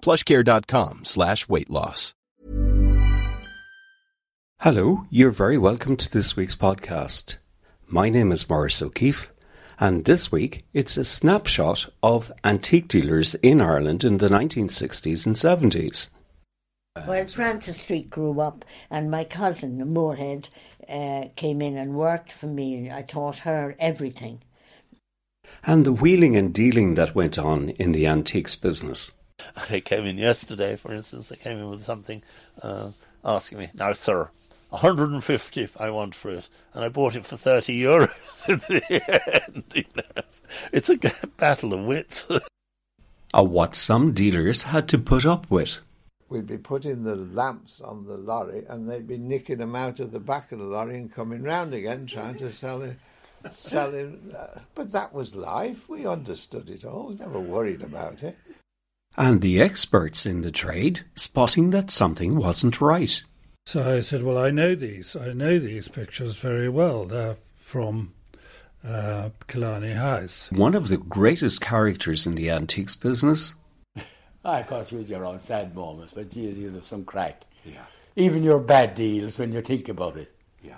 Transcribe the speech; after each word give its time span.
plushcare.com 0.00 1.04
slash 1.04 1.48
weight 1.48 1.70
loss. 1.70 2.14
Hello, 4.62 5.06
you're 5.08 5.30
very 5.30 5.56
welcome 5.56 5.96
to 5.96 6.10
this 6.10 6.34
week's 6.34 6.56
podcast. 6.56 7.36
My 7.86 8.08
name 8.08 8.32
is 8.32 8.50
Maurice 8.50 8.82
O'Keeffe, 8.82 9.32
and 9.78 10.04
this 10.04 10.32
week 10.32 10.64
it's 10.72 10.96
a 10.96 11.04
snapshot 11.04 11.88
of 12.02 12.32
antique 12.42 12.88
dealers 12.88 13.36
in 13.36 13.60
Ireland 13.60 14.02
in 14.02 14.18
the 14.18 14.26
1960s 14.26 15.26
and 15.26 15.36
70s. 15.36 16.10
Well, 17.06 17.28
Francis 17.28 17.80
Street 17.80 18.10
grew 18.10 18.40
up, 18.40 18.64
and 18.90 19.10
my 19.10 19.22
cousin, 19.22 19.78
Moorhead, 19.78 20.48
uh, 20.88 21.26
came 21.36 21.62
in 21.62 21.76
and 21.76 21.94
worked 21.94 22.32
for 22.32 22.46
me, 22.46 22.74
and 22.74 22.92
I 22.92 23.02
taught 23.02 23.38
her 23.38 23.76
everything. 23.78 24.42
And 25.64 25.86
the 25.86 25.92
wheeling 25.92 26.34
and 26.34 26.52
dealing 26.52 26.94
that 26.94 27.14
went 27.14 27.38
on 27.38 27.68
in 27.70 27.92
the 27.92 28.06
antiques 28.06 28.56
business. 28.56 29.12
I 29.70 29.80
came 29.80 30.04
in 30.04 30.18
yesterday, 30.18 30.76
for 30.76 30.92
instance, 30.92 31.30
I 31.32 31.36
came 31.36 31.58
in 31.58 31.70
with 31.70 31.84
something 31.84 32.22
uh, 32.62 32.90
asking 33.24 33.58
me, 33.58 33.68
now, 33.74 33.92
sir, 33.92 34.30
150 34.70 35.68
I 35.80 35.90
want 35.90 36.14
for 36.14 36.30
it. 36.30 36.48
And 36.74 36.84
I 36.84 36.88
bought 36.88 37.14
it 37.16 37.24
for 37.24 37.36
30 37.36 37.80
euros 37.80 38.48
in 38.48 38.58
the 38.68 39.44
end. 39.46 39.64
you 39.74 39.84
know. 39.96 40.22
It's 40.72 40.88
a 40.90 40.98
battle 41.36 41.72
of 41.74 41.84
wits. 41.84 42.26
A 43.34 43.44
what 43.44 43.74
some 43.74 44.12
dealers 44.14 44.62
had 44.64 44.88
to 44.88 44.96
put 44.98 45.26
up 45.26 45.50
with. 45.50 45.80
we'd 46.30 46.46
be 46.46 46.56
putting 46.56 47.04
the 47.04 47.14
lamps 47.14 47.78
on 47.80 48.06
the 48.06 48.16
lorry 48.16 48.64
and 48.68 48.88
they'd 48.88 49.06
be 49.06 49.18
nicking 49.18 49.58
them 49.58 49.76
out 49.76 50.00
of 50.00 50.12
the 50.12 50.20
back 50.20 50.50
of 50.50 50.58
the 50.58 50.64
lorry 50.64 50.96
and 50.96 51.12
coming 51.12 51.42
round 51.42 51.74
again 51.74 52.06
trying 52.06 52.36
to 52.36 52.50
sell 52.50 52.80
it. 52.82 52.96
Selling, 53.52 54.34
uh, 54.36 54.58
but 54.74 54.90
that 54.92 55.12
was 55.14 55.34
life. 55.36 55.88
We 55.88 56.04
understood 56.06 56.68
it 56.68 56.84
all. 56.84 57.10
Never 57.10 57.38
worried 57.38 57.82
about 57.82 58.22
it. 58.22 58.36
And 59.18 59.40
the 59.40 59.60
experts 59.60 60.24
in 60.24 60.42
the 60.42 60.52
trade 60.52 61.00
spotting 61.16 61.70
that 61.70 61.90
something 61.90 62.36
wasn't 62.36 62.80
right. 62.80 63.20
So 63.66 63.96
I 63.96 63.98
said, 64.00 64.22
Well, 64.22 64.38
I 64.38 64.50
know 64.50 64.76
these. 64.76 65.16
I 65.16 65.32
know 65.32 65.58
these 65.58 65.88
pictures 65.88 66.36
very 66.36 66.68
well. 66.68 67.04
They're 67.04 67.36
from 67.56 68.14
uh, 68.86 69.30
Killarney 69.48 69.94
House. 69.94 70.52
One 70.52 70.76
of 70.76 70.86
the 70.86 70.98
greatest 70.98 71.60
characters 71.60 72.28
in 72.28 72.36
the 72.36 72.48
antiques 72.48 72.94
business 72.94 73.56
I, 74.44 74.62
can't 74.62 74.92
read 74.92 75.08
your 75.08 75.24
own 75.24 75.40
sad 75.40 75.74
moments, 75.74 76.12
but 76.12 76.30
geez, 76.30 76.56
you 76.56 76.70
have 76.70 76.84
some 76.84 77.04
crack. 77.04 77.42
Yeah. 77.64 77.84
Even 78.14 78.44
your 78.44 78.60
bad 78.60 78.94
deals 78.94 79.36
when 79.40 79.50
you 79.50 79.60
think 79.62 79.88
about 79.88 80.16
it. 80.16 80.32
Yeah. 80.62 80.76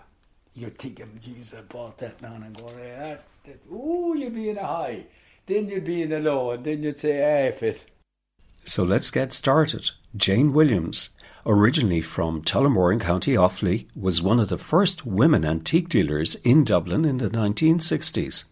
You 0.54 0.70
think, 0.70 0.96
thinking, 0.96 1.20
geez, 1.20 1.54
I 1.54 1.60
bought 1.60 1.98
that 1.98 2.22
now, 2.22 2.34
and 2.34 2.44
I'm 2.44 2.52
going, 2.54 2.74
that, 2.78 3.22
that, 3.44 3.58
ooh, 3.70 4.16
you'd 4.16 4.34
be 4.34 4.48
in 4.48 4.56
a 4.56 4.66
high. 4.66 5.04
Then 5.44 5.68
you'd 5.68 5.84
be 5.84 6.02
in 6.02 6.12
a 6.12 6.20
low, 6.20 6.52
and 6.52 6.64
then 6.64 6.82
you'd 6.82 6.98
say, 6.98 7.20
ah, 7.22 7.48
if 7.48 7.62
it. 7.62 7.84
So 8.64 8.84
let's 8.84 9.10
get 9.10 9.32
started. 9.32 9.90
Jane 10.16 10.52
Williams, 10.52 11.10
originally 11.46 12.00
from 12.00 12.42
Tullamore 12.42 12.92
in 12.92 12.98
County 12.98 13.34
Offaly, 13.34 13.86
was 13.96 14.22
one 14.22 14.40
of 14.40 14.48
the 14.48 14.58
first 14.58 15.06
women 15.06 15.44
antique 15.44 15.88
dealers 15.88 16.34
in 16.36 16.64
Dublin 16.64 17.04
in 17.04 17.18
the 17.18 17.30
1960s. 17.30 18.44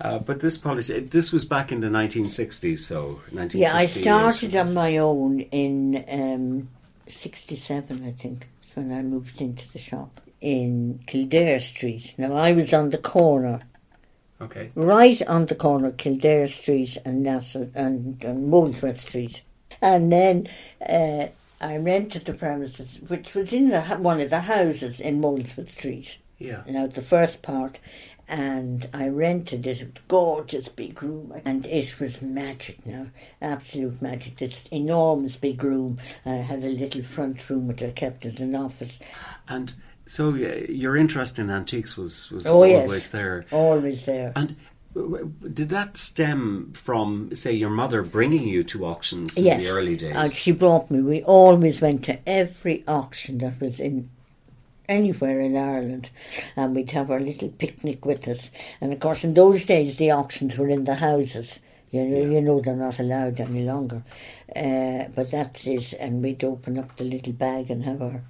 Uh, 0.00 0.18
but 0.18 0.40
this 0.40 0.58
policy, 0.58 1.00
this 1.00 1.32
was 1.32 1.44
back 1.44 1.70
in 1.70 1.80
the 1.80 1.88
1960s, 1.88 2.78
so 2.78 3.20
1968. 3.30 3.60
Yeah, 3.60 3.74
I 3.74 3.84
started 3.84 4.56
on 4.56 4.74
my 4.74 4.98
own 4.98 5.40
in 5.40 6.04
um, 6.08 6.68
67, 7.08 8.04
I 8.04 8.10
think. 8.12 8.48
That's 8.62 8.76
when 8.76 8.92
I 8.92 9.02
moved 9.02 9.40
into 9.40 9.70
the 9.72 9.78
shop 9.78 10.20
in 10.40 11.00
Kildare 11.06 11.60
Street. 11.60 12.14
Now, 12.18 12.34
I 12.34 12.52
was 12.52 12.72
on 12.72 12.90
the 12.90 12.98
corner, 12.98 13.60
Okay. 14.44 14.70
right 14.74 15.20
on 15.22 15.46
the 15.46 15.54
corner, 15.54 15.88
of 15.88 15.96
Kildare 15.96 16.48
Street 16.48 16.98
and 17.04 17.22
Nassau 17.22 17.66
and, 17.74 18.22
and 18.22 18.48
Molesworth 18.48 19.00
Street. 19.00 19.42
And 19.80 20.12
then 20.12 20.48
uh, 20.88 21.28
I 21.60 21.76
rented 21.76 22.24
the 22.24 22.34
premises, 22.34 23.00
which 23.08 23.34
was 23.34 23.52
in 23.52 23.70
the, 23.70 23.82
one 23.82 24.20
of 24.20 24.30
the 24.30 24.40
houses 24.40 25.00
in 25.00 25.20
Molesworth 25.20 25.70
Street. 25.70 26.18
Yeah. 26.38 26.62
Now, 26.66 26.86
the 26.86 27.02
first 27.02 27.42
part. 27.42 27.78
And 28.26 28.88
I 28.94 29.08
rented 29.08 29.66
it, 29.66 29.82
a 29.82 29.88
gorgeous 30.08 30.68
big 30.70 31.02
room, 31.02 31.34
and 31.44 31.66
it 31.66 32.00
was 32.00 32.22
magic 32.22 32.86
now, 32.86 33.08
absolute 33.42 34.00
magic. 34.00 34.38
This 34.38 34.66
enormous 34.72 35.36
big 35.36 35.62
room. 35.62 35.98
I 36.24 36.36
had 36.36 36.64
a 36.64 36.68
little 36.68 37.02
front 37.02 37.50
room 37.50 37.68
which 37.68 37.82
I 37.82 37.90
kept 37.90 38.24
as 38.24 38.40
an 38.40 38.54
office. 38.54 38.98
And 39.46 39.74
so 40.06 40.30
uh, 40.30 40.66
your 40.68 40.96
interest 40.96 41.38
in 41.38 41.50
antiques 41.50 41.96
was, 41.96 42.30
was 42.30 42.46
Oh, 42.46 42.64
yes. 42.64 42.82
always 42.82 43.08
there. 43.10 43.44
Always 43.50 44.04
there. 44.06 44.32
And 44.36 44.56
w- 44.94 45.10
w- 45.18 45.32
did 45.52 45.68
that 45.70 45.96
stem 45.96 46.72
from, 46.74 47.34
say, 47.34 47.52
your 47.52 47.70
mother 47.70 48.02
bringing 48.02 48.46
you 48.46 48.62
to 48.64 48.84
auctions 48.86 49.36
in 49.38 49.44
yes, 49.44 49.62
the 49.62 49.70
early 49.70 49.96
days? 49.96 50.14
And 50.14 50.32
she 50.32 50.52
brought 50.52 50.90
me. 50.90 51.00
We 51.00 51.22
always 51.22 51.80
went 51.80 52.04
to 52.04 52.18
every 52.28 52.84
auction 52.86 53.38
that 53.38 53.60
was 53.60 53.80
in 53.80 54.10
anywhere 54.86 55.40
in 55.40 55.56
Ireland, 55.56 56.10
and 56.56 56.74
we'd 56.76 56.90
have 56.90 57.10
our 57.10 57.20
little 57.20 57.48
picnic 57.48 58.04
with 58.04 58.28
us. 58.28 58.50
And 58.82 58.92
of 58.92 59.00
course, 59.00 59.24
in 59.24 59.32
those 59.32 59.64
days, 59.64 59.96
the 59.96 60.10
auctions 60.10 60.58
were 60.58 60.68
in 60.68 60.84
the 60.84 60.96
houses. 60.96 61.58
You 61.90 62.04
know, 62.04 62.30
you 62.32 62.40
know 62.42 62.60
they're 62.60 62.76
not 62.76 62.98
allowed 62.98 63.40
any 63.40 63.62
longer. 63.64 64.02
Uh, 64.54 65.04
but 65.14 65.30
that's 65.30 65.66
it, 65.66 65.94
and 65.94 66.22
we'd 66.22 66.44
open 66.44 66.78
up 66.78 66.96
the 66.96 67.04
little 67.04 67.32
bag 67.32 67.70
and 67.70 67.82
have 67.84 68.02
our 68.02 68.22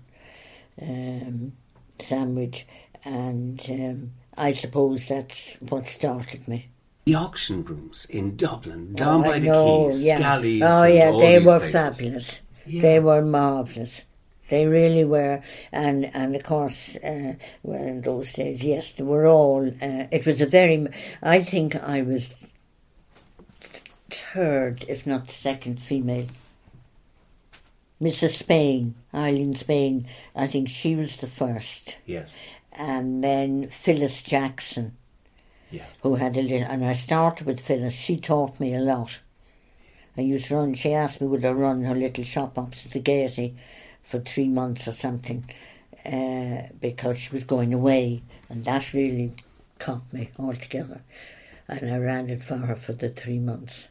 um, 0.81 1.53
sandwich, 2.00 2.66
and 3.05 3.60
um, 3.71 4.12
I 4.37 4.53
suppose 4.53 5.09
that's 5.09 5.56
what 5.60 5.88
started 5.88 6.47
me. 6.49 6.69
the 7.05 7.15
auction 7.15 7.65
rooms 7.65 8.06
in 8.06 8.37
Dublin, 8.37 8.94
down 8.94 9.21
Oh, 9.21 9.31
by 9.31 9.38
the 9.38 9.47
know, 9.49 9.82
quays, 9.84 10.06
yeah. 10.06 10.21
Scallies. 10.21 10.62
Oh 10.69 10.87
yeah, 10.87 11.10
they 11.19 11.38
were 11.38 11.59
places. 11.60 11.72
fabulous. 11.72 12.41
Yeah. 12.66 12.82
They 12.82 13.00
were 13.00 13.22
marvelous. 13.22 14.05
They 14.50 14.66
really 14.66 15.05
were, 15.05 15.43
and 15.72 16.05
and 16.15 16.34
of 16.37 16.43
course, 16.44 16.97
uh, 16.97 17.34
well, 17.62 17.82
in 17.82 18.03
those 18.03 18.32
days, 18.32 18.62
yes, 18.65 18.93
they 18.93 19.03
were 19.05 19.26
all. 19.26 19.66
Uh, 19.69 20.05
it 20.11 20.26
was 20.26 20.41
a 20.41 20.47
very. 20.47 20.87
I 21.22 21.41
think 21.43 21.76
I 21.76 22.03
was 22.03 22.34
third, 24.11 24.84
if 24.88 25.06
not 25.06 25.26
the 25.28 25.32
second, 25.32 25.81
female. 25.81 26.26
Mrs. 28.00 28.37
Spain, 28.37 28.94
Eileen 29.14 29.55
Spain. 29.55 30.06
I 30.35 30.46
think 30.46 30.69
she 30.69 30.94
was 30.94 31.17
the 31.19 31.26
first, 31.26 31.96
Yes. 32.06 32.37
and 32.73 33.23
then 33.23 33.69
Phyllis 33.69 34.23
Jackson 34.23 34.96
Yeah. 35.70 35.85
who 36.02 36.17
had 36.17 36.37
a 36.37 36.43
little, 36.43 36.67
and 36.69 36.85
I 36.85 36.93
started 36.94 37.46
with 37.46 37.61
Phyllis. 37.61 37.94
She 37.94 38.17
taught 38.17 38.58
me 38.61 38.75
a 38.75 38.81
lot. 38.81 39.20
I 40.17 40.20
used 40.20 40.46
to 40.46 40.56
run, 40.56 40.75
she 40.75 40.93
asked 40.93 41.20
me 41.20 41.26
would 41.26 41.44
I 41.44 41.50
run 41.52 41.82
her 41.85 41.94
little 41.94 42.25
shop 42.25 42.58
opposite 42.58 42.93
the 42.93 43.00
Gaiety 43.00 43.56
for 44.02 44.20
three 44.20 44.49
months 44.49 44.87
or 44.87 44.93
something 44.93 45.49
uh, 46.05 46.69
because 46.81 47.19
she 47.19 47.31
was 47.32 47.44
going 47.44 47.73
away, 47.73 48.23
and 48.49 48.64
that 48.64 48.93
really 48.93 49.32
caught 49.79 50.12
me 50.12 50.31
altogether. 50.38 51.00
And 51.69 51.91
I 51.91 51.96
ran 51.99 52.29
it 52.29 52.43
for 52.43 52.58
her 52.58 52.76
for 52.76 52.93
the 52.93 53.08
three 53.08 53.38
months. 53.38 53.88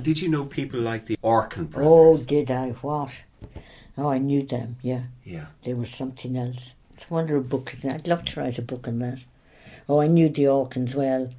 Did 0.00 0.20
you 0.22 0.28
know 0.28 0.44
people 0.46 0.80
like 0.80 1.04
the 1.06 1.18
Orkin 1.22 1.68
brothers? 1.68 2.22
Oh, 2.22 2.24
did 2.24 2.50
I? 2.50 2.70
What? 2.70 3.10
Oh, 3.98 4.08
I 4.08 4.18
knew 4.18 4.42
them, 4.42 4.76
yeah. 4.82 5.04
yeah. 5.24 5.46
They 5.64 5.74
were 5.74 5.86
something 5.86 6.36
else. 6.36 6.74
It's 6.94 7.06
a 7.10 7.14
wonder 7.14 7.36
a 7.36 7.42
book 7.42 7.74
I'd 7.84 8.06
love 8.06 8.24
to 8.26 8.40
write 8.40 8.58
a 8.58 8.62
book 8.62 8.86
on 8.86 8.98
that. 9.00 9.20
Oh, 9.88 10.00
I 10.00 10.06
knew 10.06 10.28
the 10.28 10.48
Orkins 10.48 10.94
well, 10.94 11.30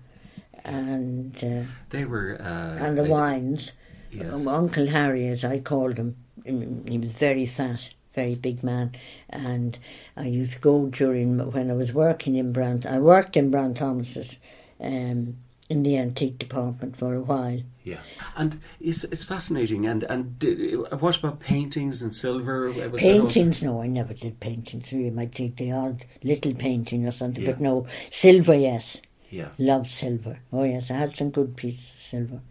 and 0.63 1.35
uh, 1.43 1.71
They 1.89 2.05
were. 2.05 2.37
Uh, 2.39 2.85
and 2.85 2.97
the 2.97 3.03
wines. 3.03 3.73
Yes. 4.11 4.33
Um, 4.33 4.47
Uncle 4.47 4.87
Harry, 4.87 5.27
as 5.27 5.45
I 5.45 5.59
called 5.59 5.97
him, 5.97 6.17
he 6.43 6.97
was 6.97 7.11
very 7.13 7.45
fat, 7.45 7.91
very 8.13 8.35
big 8.35 8.61
man, 8.63 8.91
and 9.29 9.77
I 10.17 10.25
used 10.25 10.53
to 10.53 10.59
go 10.59 10.87
during 10.87 11.37
when 11.51 11.71
I 11.71 11.75
was 11.75 11.93
working 11.93 12.35
in 12.35 12.51
Brown. 12.51 12.83
I 12.87 12.99
worked 12.99 13.37
in 13.37 13.51
Brown 13.51 13.73
Thomas's 13.73 14.37
um, 14.81 15.37
in 15.71 15.83
the 15.83 15.97
antique 15.97 16.37
department 16.37 16.97
for 16.97 17.15
a 17.15 17.21
while. 17.21 17.61
Yeah, 17.83 18.01
and 18.35 18.59
it's 18.79 19.05
it's 19.05 19.23
fascinating. 19.23 19.85
And 19.87 20.03
and 20.03 20.37
did, 20.37 20.77
what 21.01 21.17
about 21.17 21.39
paintings 21.39 22.01
and 22.01 22.13
silver? 22.13 22.69
Was 22.89 23.01
paintings? 23.01 23.63
No, 23.63 23.81
I 23.81 23.87
never 23.87 24.13
did 24.13 24.39
paintings. 24.39 24.91
You 24.91 25.11
might 25.11 25.33
take 25.33 25.55
the 25.55 25.71
odd 25.71 26.03
little 26.23 26.53
painting 26.53 27.07
or 27.07 27.11
something, 27.11 27.43
Yeah. 27.43 27.51
but 27.53 27.61
no 27.61 27.87
silver. 28.11 28.53
Yes, 28.53 29.01
Yeah. 29.31 29.49
love 29.57 29.89
silver. 29.89 30.39
Oh 30.51 30.63
yes, 30.63 30.91
I 30.91 30.95
had 30.97 31.15
some 31.15 31.31
good 31.31 31.55
pieces 31.55 31.89
of 31.95 32.01
silver. 32.01 32.41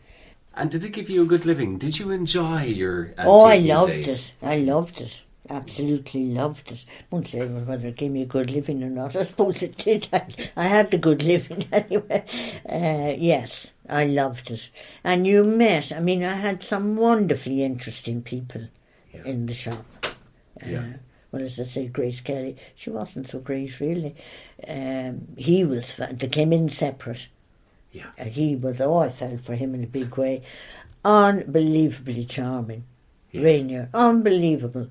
And 0.55 0.71
did 0.71 0.85
it 0.85 0.93
give 0.93 1.09
you 1.09 1.23
a 1.23 1.27
good 1.27 1.45
living? 1.47 1.79
Did 1.79 1.99
you 2.01 2.11
enjoy 2.11 2.65
your? 2.65 3.15
Oh, 3.19 3.45
I 3.45 3.59
loved 3.59 3.93
days? 3.95 4.33
it. 4.43 4.47
I 4.47 4.57
loved 4.59 5.01
it. 5.01 5.23
Absolutely 5.51 6.27
loved 6.27 6.71
it. 6.71 6.85
I 6.89 7.05
Won't 7.11 7.27
say 7.29 7.45
whether 7.45 7.89
it 7.89 7.97
gave 7.97 8.13
me 8.13 8.23
a 8.23 8.27
good 8.27 8.51
living 8.53 8.85
or 8.85 8.89
not. 8.89 9.17
I 9.17 9.25
suppose 9.25 9.63
it 9.65 9.77
did. 9.77 10.07
I, 10.13 10.27
I 10.57 10.63
had 10.65 10.93
the 10.93 10.99
good 10.99 11.25
living 11.25 11.67
anyway. 11.73 12.25
Uh, 12.69 13.15
yes, 13.19 13.73
I 13.89 14.07
loved 14.07 14.51
it. 14.53 14.71
And 15.03 15.27
you 15.27 15.43
met. 15.43 15.91
I 15.93 15.99
mean, 15.99 16.23
I 16.23 16.35
had 16.35 16.63
some 16.63 16.97
wonderfully 16.97 17.65
interesting 17.65 18.23
people 18.23 18.69
Yeah. 19.13 19.25
in 19.25 19.47
the 19.47 19.55
shop. 19.55 19.85
Uh, 20.05 20.11
Yeah. 20.67 20.93
Well, 21.33 21.43
as 21.43 21.59
I 21.61 21.65
say, 21.65 21.87
Grace 21.89 22.21
Kelly, 22.21 22.57
she 22.75 22.91
wasn't 22.91 23.29
so 23.29 23.39
great, 23.41 23.79
really. 23.81 24.15
Um, 24.69 25.29
he 25.37 25.65
was. 25.65 25.97
They 26.13 26.27
came 26.29 26.53
in 26.53 26.69
separate. 26.71 27.29
Yeah. 27.93 28.11
And 28.19 28.33
he 28.33 28.55
was. 28.57 28.81
Oh, 28.81 28.99
I 28.99 29.09
fell 29.11 29.37
for 29.39 29.55
him 29.55 29.75
in 29.75 29.83
a 29.85 29.89
big 29.89 30.17
way. 30.17 30.43
Unbelievably 31.05 32.25
charming. 32.27 32.85
Yes. 33.33 33.45
Rainier, 33.45 33.89
unbelievable. 33.95 34.89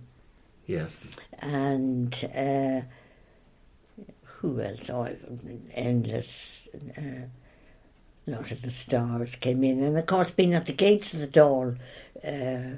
Yes. 0.69 0.99
And 1.39 2.13
uh, 2.35 2.81
who 4.23 4.61
else? 4.61 4.87
Oh, 4.91 5.01
I've 5.01 5.41
endless. 5.73 6.69
Uh, 6.95 7.25
lot 8.27 8.51
of 8.51 8.61
the 8.61 8.69
stars 8.69 9.35
came 9.35 9.63
in, 9.63 9.81
and 9.83 9.97
of 9.97 10.05
course, 10.05 10.29
being 10.29 10.53
at 10.53 10.67
the 10.67 10.73
gates 10.73 11.15
of 11.15 11.21
the 11.21 11.25
door, 11.25 11.77
uh, 12.23 12.75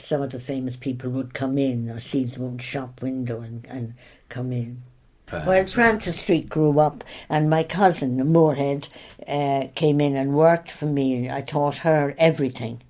some 0.00 0.20
of 0.20 0.32
the 0.32 0.40
famous 0.40 0.74
people 0.74 1.10
would 1.10 1.32
come 1.32 1.58
in 1.58 1.88
or 1.88 2.00
see 2.00 2.24
them 2.24 2.44
on 2.44 2.58
shop 2.58 3.00
window 3.02 3.40
and, 3.40 3.64
and 3.66 3.94
come 4.28 4.50
in. 4.50 4.82
Well, 5.30 5.64
Francis 5.66 6.18
Street 6.20 6.48
grew 6.48 6.80
up, 6.80 7.04
and 7.28 7.48
my 7.48 7.62
cousin, 7.62 8.16
Moorhead, 8.16 8.88
uh, 9.28 9.68
came 9.76 10.00
in 10.00 10.16
and 10.16 10.34
worked 10.34 10.72
for 10.72 10.86
me, 10.86 11.14
and 11.14 11.30
I 11.30 11.42
taught 11.42 11.78
her 11.78 12.16
everything. 12.18 12.82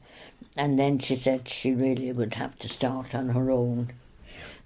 And 0.56 0.78
then 0.78 1.00
she 1.00 1.16
said 1.16 1.48
she 1.48 1.74
really 1.74 2.10
would 2.12 2.34
have 2.34 2.58
to 2.60 2.68
start 2.68 3.14
on 3.14 3.28
her 3.30 3.50
own. 3.50 3.92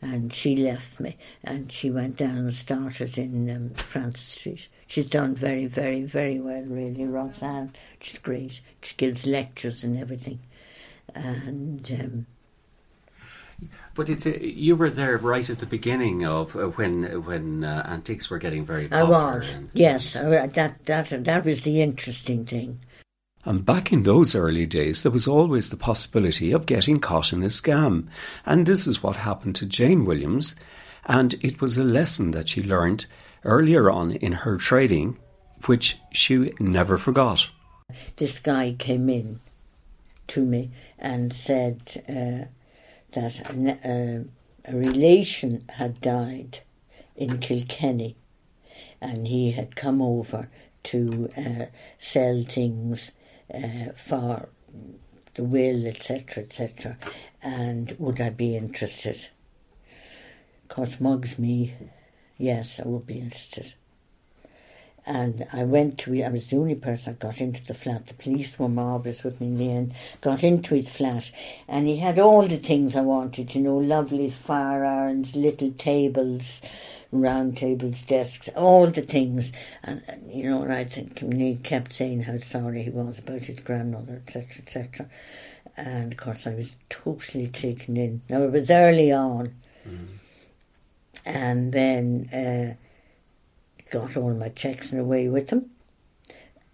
And 0.02 0.34
she 0.34 0.56
left 0.56 0.98
me, 0.98 1.16
and 1.44 1.70
she 1.70 1.88
went 1.88 2.16
down 2.16 2.36
and 2.38 2.52
started 2.52 3.16
in 3.16 3.48
um, 3.48 3.70
Francis 3.74 4.20
Street. 4.22 4.68
She's 4.88 5.06
done 5.06 5.36
very, 5.36 5.66
very, 5.66 6.02
very 6.02 6.40
well, 6.40 6.62
really, 6.62 7.04
Roxanne. 7.04 7.72
She's 8.00 8.18
great. 8.18 8.60
She 8.82 8.96
gives 8.96 9.26
lectures 9.26 9.84
and 9.84 9.96
everything. 9.96 10.40
And 11.14 11.88
um, 12.00 12.26
But 13.94 14.08
it's 14.08 14.26
a, 14.26 14.44
you 14.44 14.74
were 14.74 14.90
there 14.90 15.16
right 15.18 15.48
at 15.48 15.58
the 15.60 15.66
beginning 15.66 16.26
of 16.26 16.56
uh, 16.56 16.66
when 16.70 17.24
when 17.24 17.62
uh, 17.62 17.86
antiques 17.88 18.28
were 18.28 18.38
getting 18.38 18.64
very 18.64 18.90
I 18.90 19.04
was, 19.04 19.52
and- 19.52 19.70
yes, 19.72 20.16
I- 20.16 20.46
that, 20.48 20.84
that, 20.86 21.24
that 21.24 21.44
was 21.44 21.62
the 21.62 21.80
interesting 21.80 22.44
thing. 22.44 22.80
And 23.44 23.66
back 23.66 23.92
in 23.92 24.04
those 24.04 24.34
early 24.34 24.66
days, 24.66 25.02
there 25.02 25.10
was 25.10 25.26
always 25.26 25.70
the 25.70 25.76
possibility 25.76 26.52
of 26.52 26.66
getting 26.66 27.00
caught 27.00 27.32
in 27.32 27.42
a 27.42 27.46
scam. 27.46 28.06
And 28.46 28.66
this 28.66 28.86
is 28.86 29.02
what 29.02 29.16
happened 29.16 29.56
to 29.56 29.66
Jane 29.66 30.04
Williams. 30.04 30.54
And 31.06 31.34
it 31.42 31.60
was 31.60 31.76
a 31.76 31.84
lesson 31.84 32.30
that 32.30 32.48
she 32.48 32.62
learned 32.62 33.06
earlier 33.44 33.90
on 33.90 34.12
in 34.12 34.32
her 34.32 34.56
trading, 34.56 35.18
which 35.66 35.98
she 36.12 36.52
never 36.60 36.96
forgot. 36.96 37.48
this 38.16 38.38
guy 38.38 38.74
came 38.78 39.10
in 39.10 39.38
to 40.28 40.44
me 40.44 40.70
and 40.98 41.32
said 41.32 41.80
uh, 42.08 42.46
that 43.12 43.50
a, 43.50 43.72
uh, 43.84 44.72
a 44.72 44.76
relation 44.76 45.64
had 45.68 46.00
died 46.00 46.60
in 47.16 47.38
Kilkenny 47.38 48.16
and 49.00 49.26
he 49.26 49.50
had 49.50 49.76
come 49.76 50.00
over 50.00 50.48
to 50.84 51.28
uh, 51.36 51.66
sell 51.98 52.42
things 52.44 53.10
uh, 53.52 53.92
for 53.96 54.48
the 55.34 55.44
will, 55.44 55.86
etc., 55.86 56.44
etc., 56.44 56.98
and 57.42 57.96
would 57.98 58.20
I 58.20 58.30
be 58.30 58.56
interested? 58.56 59.28
Of 60.62 60.68
course, 60.68 61.00
mugs 61.00 61.38
me, 61.38 61.74
yes, 62.38 62.80
I 62.80 62.86
would 62.86 63.06
be 63.06 63.18
interested. 63.18 63.74
And 65.04 65.46
I 65.52 65.64
went 65.64 65.98
to, 65.98 66.22
I 66.22 66.28
was 66.28 66.48
the 66.48 66.58
only 66.58 66.76
person 66.76 67.14
that 67.14 67.18
got 67.18 67.40
into 67.40 67.64
the 67.64 67.74
flat. 67.74 68.06
The 68.06 68.14
police 68.14 68.56
were 68.56 68.68
marvellous 68.68 69.24
with 69.24 69.40
me 69.40 69.48
in 69.48 69.56
the 69.56 69.70
end. 69.70 69.94
Got 70.20 70.44
into 70.44 70.76
his 70.76 70.94
flat, 70.94 71.32
and 71.66 71.88
he 71.88 71.96
had 71.96 72.20
all 72.20 72.46
the 72.46 72.56
things 72.56 72.94
I 72.94 73.00
wanted, 73.00 73.54
you 73.54 73.62
know, 73.62 73.78
lovely 73.78 74.30
fire 74.30 74.84
irons, 74.84 75.34
little 75.34 75.72
tables, 75.72 76.62
round 77.12 77.56
tables, 77.56 78.02
desks, 78.02 78.48
all 78.56 78.88
the 78.88 79.02
things. 79.02 79.52
And, 79.82 80.02
and, 80.08 80.30
you 80.32 80.44
know, 80.44 80.62
and 80.62 80.72
I 80.72 80.84
think 80.84 81.20
he 81.20 81.56
kept 81.56 81.92
saying 81.92 82.22
how 82.22 82.38
sorry 82.38 82.82
he 82.82 82.90
was 82.90 83.20
about 83.20 83.42
his 83.42 83.60
grandmother, 83.60 84.22
etc., 84.26 84.46
etc. 84.58 85.06
And 85.76 86.12
of 86.12 86.18
course, 86.18 86.46
I 86.46 86.54
was 86.54 86.74
totally 86.90 87.48
taken 87.48 87.96
in. 87.96 88.22
Now, 88.28 88.42
it 88.42 88.52
was 88.52 88.70
early 88.70 89.12
on. 89.12 89.54
And 91.24 91.72
then. 91.72 92.28
Uh, 92.32 92.82
got 93.92 94.16
all 94.16 94.32
my 94.32 94.48
checks 94.48 94.90
and 94.90 95.00
away 95.00 95.28
with 95.28 95.48
them. 95.48 95.70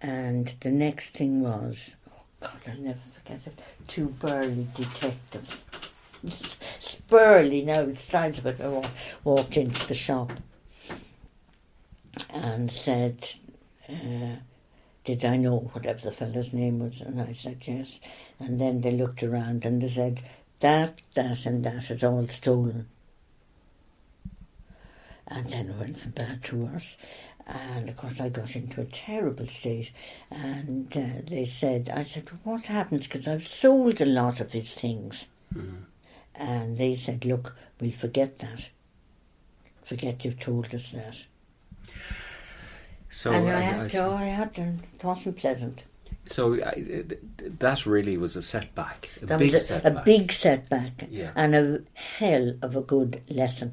And 0.01 0.55
the 0.61 0.71
next 0.71 1.11
thing 1.11 1.43
was, 1.43 1.97
oh 2.09 2.23
God, 2.41 2.61
I'll 2.69 2.79
never 2.79 3.01
forget 3.17 3.41
it, 3.45 3.59
two 3.89 4.07
burly 4.21 4.69
detectives. 4.77 5.63
Spurly, 6.81 7.65
now 7.65 7.81
it 7.83 7.99
sounds 7.99 8.39
a 8.39 8.43
bit, 8.43 8.59
wa- 8.59 8.89
walked 9.25 9.57
into 9.57 9.87
the 9.87 9.95
shop 9.95 10.33
and 12.33 12.71
said, 12.71 13.29
uh, 13.89 14.37
did 15.05 15.25
I 15.25 15.37
know 15.37 15.71
whatever 15.73 16.01
the 16.01 16.13
fellow's 16.13 16.53
name 16.53 16.81
was? 16.81 17.01
And 17.01 17.21
I 17.21 17.33
said, 17.33 17.59
yes. 17.63 18.01
And 18.39 18.61
then 18.61 18.81
they 18.81 18.93
looked 18.93 19.23
around 19.23 19.65
and 19.65 19.81
they 19.81 19.89
said, 19.89 20.23
that, 20.61 21.01
that 21.15 21.47
and 21.47 21.65
that 21.65 21.91
is 21.91 22.03
all 22.03 22.27
stolen 22.29 22.89
and 25.29 25.47
then 25.53 25.69
it 25.69 25.77
went 25.77 25.99
from 25.99 26.11
bad 26.13 26.43
to 26.45 26.57
worse. 26.57 26.97
And 27.47 27.89
of 27.89 27.97
course, 27.97 28.21
I 28.21 28.29
got 28.29 28.55
into 28.57 28.81
a 28.81 28.87
terrible 28.87 29.47
state. 29.47 29.93
And 30.31 30.95
uh, 30.95 31.23
they 31.29 31.45
said, 31.45 31.91
I 31.95 32.03
said, 32.05 32.29
what 32.45 32.65
happens? 32.65 33.07
Because 33.07 33.27
I've 33.27 33.47
sold 33.47 34.01
a 34.01 34.07
lot 34.07 34.41
of 34.41 34.53
his 34.53 34.75
things. 34.75 35.27
And 36.39 36.79
they 36.79 36.95
said, 36.95 37.25
look, 37.25 37.55
we'll 37.81 37.91
forget 37.91 38.39
that. 38.39 38.71
Forget 39.85 40.25
you've 40.25 40.39
told 40.39 40.73
us 40.75 40.91
that. 40.93 41.25
So, 43.11 43.33
and 43.33 43.49
I 43.49 43.57
I- 43.57 43.61
had 43.61 43.81
I 43.85 43.89
to, 43.89 44.03
I 44.11 44.25
had 44.25 44.55
to, 44.55 44.63
it 44.95 45.03
wasn't 45.05 45.37
pleasant. 45.39 45.83
so 46.27 46.55
I, 46.63 47.05
that 47.59 47.87
really 47.87 48.17
was 48.19 48.37
a 48.37 48.43
setback, 48.43 49.11
a 49.23 49.27
That 49.27 49.39
big 49.39 49.53
was 49.55 49.71
a, 49.71 49.77
a 49.77 49.81
setback. 49.81 50.05
big 50.05 50.33
setback 50.33 51.09
Yeah. 51.11 51.33
and 51.35 51.55
a 51.55 51.81
hell 51.95 52.55
of 52.63 52.77
a 52.77 52.83
good 52.83 53.23
lesson. 53.31 53.73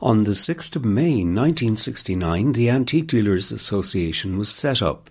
On 0.00 0.24
the 0.24 0.32
6th 0.32 0.76
of 0.76 0.84
May 0.84 1.24
1969, 1.24 2.52
the 2.52 2.70
Antique 2.70 3.06
Dealers 3.08 3.52
Association 3.52 4.36
was 4.38 4.48
set 4.48 4.80
up, 4.82 5.10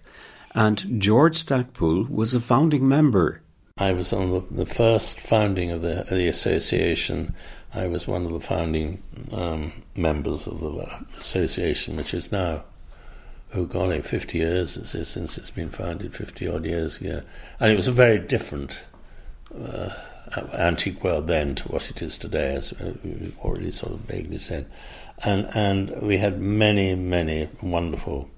and 0.53 1.00
George 1.01 1.38
Stacpoole 1.38 2.10
was 2.10 2.34
a 2.34 2.41
founding 2.41 2.88
member. 2.88 3.41
I 3.82 3.94
was 3.94 4.14
on 4.14 4.30
the, 4.30 4.44
the 4.52 4.66
first 4.68 5.20
founding 5.20 5.72
of 5.72 5.82
the, 5.82 6.02
of 6.02 6.10
the 6.10 6.28
association. 6.28 7.34
I 7.74 7.88
was 7.88 8.08
one 8.08 8.28
of 8.28 8.32
the 8.32 8.40
founding 8.40 9.02
um, 9.32 9.72
members 9.96 10.46
of 10.46 10.60
the 10.60 10.88
association, 11.20 11.96
which 11.96 12.14
is 12.14 12.32
now, 12.32 12.64
oh 13.56 13.66
golly, 13.66 14.04
50 14.04 14.38
years 14.38 14.78
it 14.78 15.06
since 15.06 15.36
it's 15.36 15.50
been 15.50 15.72
founded, 15.72 16.16
50 16.16 16.48
odd 16.48 16.64
years, 16.64 17.02
ago. 17.02 17.24
And 17.60 17.72
it 17.72 17.76
was 17.76 17.88
a 17.88 17.92
very 17.92 18.20
different 18.20 18.84
uh, 19.60 19.90
antique 20.54 21.04
world 21.04 21.26
then 21.26 21.56
to 21.56 21.68
what 21.70 21.90
it 21.90 22.04
is 22.04 22.20
today, 22.20 22.54
as 22.54 22.74
uh, 22.74 22.94
we've 23.04 23.36
already 23.40 23.72
sort 23.72 23.94
of 23.94 24.02
vaguely 24.02 24.38
said. 24.38 24.68
And, 25.26 25.50
and 25.56 26.04
we 26.04 26.18
had 26.18 26.40
many, 26.40 26.94
many 26.94 27.50
wonderful 27.64 28.30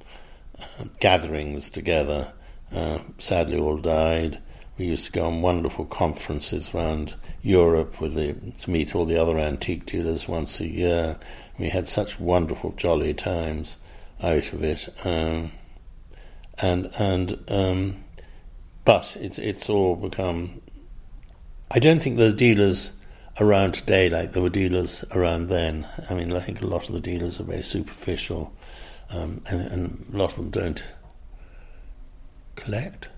uh, 0.57 0.85
gatherings 1.01 1.69
together. 1.69 2.31
Uh, 2.73 2.99
sadly, 3.19 3.59
all 3.59 3.75
died. 3.77 4.39
We 4.77 4.85
used 4.85 5.05
to 5.05 5.11
go 5.11 5.25
on 5.25 5.41
wonderful 5.41 5.85
conferences 5.85 6.73
around 6.73 7.15
Europe 7.41 8.01
with 8.01 8.15
the, 8.15 8.33
to 8.61 8.69
meet 8.69 8.95
all 8.95 9.05
the 9.05 9.21
other 9.21 9.37
antique 9.37 9.85
dealers 9.85 10.27
once 10.27 10.59
a 10.59 10.67
year. 10.67 11.19
We 11.59 11.69
had 11.69 11.85
such 11.85 12.19
wonderful, 12.19 12.71
jolly 12.71 13.13
times 13.13 13.77
out 14.21 14.51
of 14.51 14.63
it. 14.63 14.89
Um, 15.05 15.51
and 16.59 16.91
and 16.97 17.39
um, 17.49 18.03
but 18.85 19.15
it's 19.19 19.39
it's 19.39 19.69
all 19.69 19.95
become 19.95 20.61
I 21.71 21.79
don't 21.79 22.01
think 22.01 22.17
there 22.17 22.29
are 22.29 22.35
dealers 22.35 22.93
around 23.39 23.73
today 23.73 24.09
like 24.09 24.33
there 24.33 24.43
were 24.43 24.49
dealers 24.49 25.03
around 25.11 25.49
then. 25.49 25.87
I 26.09 26.13
mean, 26.13 26.31
I 26.33 26.39
think 26.39 26.61
a 26.61 26.67
lot 26.67 26.87
of 26.87 26.93
the 26.93 27.01
dealers 27.01 27.39
are 27.39 27.43
very 27.45 27.63
superficial, 27.63 28.53
um, 29.09 29.41
and, 29.49 29.71
and, 29.71 30.05
a 30.13 30.17
lot 30.17 30.29
of 30.31 30.35
them 30.35 30.51
don't 30.51 30.85
collect, 32.55 33.09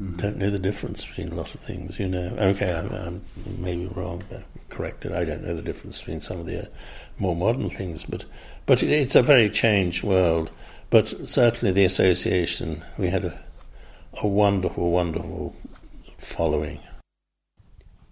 mm-hmm. 0.00 0.16
don't 0.16 0.36
know 0.36 0.50
the 0.50 0.58
difference 0.58 1.04
between 1.04 1.32
a 1.32 1.34
lot 1.34 1.54
of 1.54 1.60
things. 1.60 1.98
You 1.98 2.08
know, 2.08 2.34
okay, 2.38 2.72
I'm, 2.72 2.92
I'm 2.92 3.22
maybe 3.58 3.86
wrong, 3.86 4.22
but 4.28 4.42
corrected. 4.70 5.12
I 5.12 5.24
don't 5.24 5.44
know 5.44 5.54
the 5.54 5.62
difference 5.62 5.98
between 5.98 6.20
some 6.20 6.40
of 6.40 6.46
the 6.46 6.62
uh, 6.62 6.66
more 7.18 7.36
modern 7.36 7.70
things, 7.70 8.04
but 8.04 8.24
but 8.66 8.82
it, 8.82 8.90
it's 8.90 9.14
a 9.14 9.22
very 9.22 9.48
changed 9.48 10.02
world. 10.02 10.50
But 10.90 11.28
certainly 11.28 11.72
the 11.72 11.84
association, 11.84 12.84
we 12.96 13.08
had 13.08 13.24
a, 13.24 13.40
a 14.22 14.26
wonderful, 14.28 14.90
wonderful 14.90 15.56
following. 16.18 16.80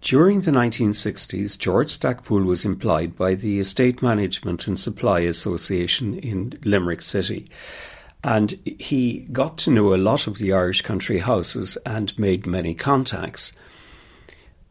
During 0.01 0.41
the 0.41 0.51
1960s, 0.51 1.57
George 1.57 1.87
Stacpoole 1.87 2.43
was 2.43 2.65
employed 2.65 3.15
by 3.15 3.35
the 3.35 3.61
Estate 3.61 4.01
Management 4.01 4.67
and 4.67 4.77
Supply 4.77 5.21
Association 5.21 6.19
in 6.19 6.59
Limerick 6.65 7.01
City. 7.01 7.49
And 8.23 8.51
he 8.79 9.27
got 9.31 9.57
to 9.59 9.71
know 9.71 9.93
a 9.93 9.97
lot 9.97 10.27
of 10.27 10.37
the 10.37 10.53
Irish 10.53 10.81
country 10.81 11.19
houses 11.19 11.77
and 11.85 12.17
made 12.17 12.47
many 12.47 12.73
contacts. 12.73 13.51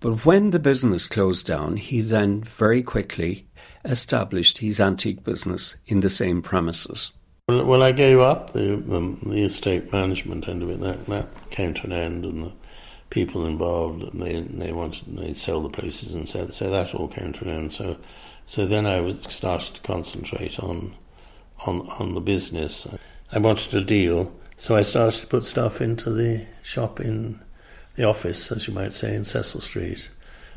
But 0.00 0.24
when 0.24 0.50
the 0.50 0.58
business 0.58 1.06
closed 1.06 1.46
down, 1.46 1.76
he 1.76 2.00
then 2.00 2.42
very 2.42 2.82
quickly 2.82 3.46
established 3.84 4.58
his 4.58 4.80
antique 4.80 5.22
business 5.22 5.76
in 5.86 6.00
the 6.00 6.10
same 6.10 6.42
premises. 6.42 7.12
Well, 7.48 7.64
well 7.64 7.82
I 7.82 7.92
gave 7.92 8.20
up 8.20 8.52
the, 8.52 8.76
the, 8.76 9.16
the 9.22 9.44
estate 9.44 9.92
management 9.92 10.48
end 10.48 10.62
of 10.62 10.70
it. 10.70 10.80
That, 10.80 11.06
that 11.06 11.50
came 11.50 11.74
to 11.74 11.84
an 11.84 11.92
end, 11.92 12.24
and 12.24 12.44
the 12.44 12.52
people 13.10 13.44
involved 13.44 14.02
and 14.02 14.22
they 14.22 14.40
they 14.40 14.72
wanted 14.72 15.18
they 15.18 15.34
sell 15.34 15.60
the 15.60 15.68
places, 15.68 16.14
and 16.14 16.28
so 16.28 16.48
so 16.48 16.70
that 16.70 16.94
all 16.94 17.08
came 17.08 17.32
to 17.34 17.44
an 17.44 17.50
end. 17.50 17.72
So 17.72 17.96
so 18.46 18.66
then 18.66 18.86
I 18.86 19.00
was 19.00 19.20
started 19.28 19.74
to 19.74 19.82
concentrate 19.82 20.58
on 20.58 20.94
on 21.66 21.88
on 21.98 22.14
the 22.14 22.20
business. 22.20 22.86
I 23.32 23.38
wanted 23.38 23.74
a 23.74 23.84
deal, 23.84 24.32
so 24.56 24.76
I 24.76 24.82
started 24.82 25.20
to 25.20 25.26
put 25.26 25.44
stuff 25.44 25.80
into 25.80 26.10
the 26.10 26.46
shop 26.62 27.00
in 27.00 27.40
the 27.94 28.04
office, 28.04 28.52
as 28.52 28.68
you 28.68 28.74
might 28.74 28.92
say, 28.92 29.14
in 29.14 29.24
Cecil 29.24 29.60
Street, 29.60 30.10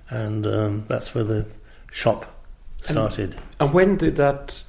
and 0.09 0.45
um, 0.45 0.85
that's 0.87 1.15
where 1.15 1.23
the 1.23 1.45
shop 1.91 2.25
started. 2.81 3.33
And, 3.33 3.43
and, 3.61 3.73
when 3.73 3.95
did 3.95 4.17
that 4.17 4.63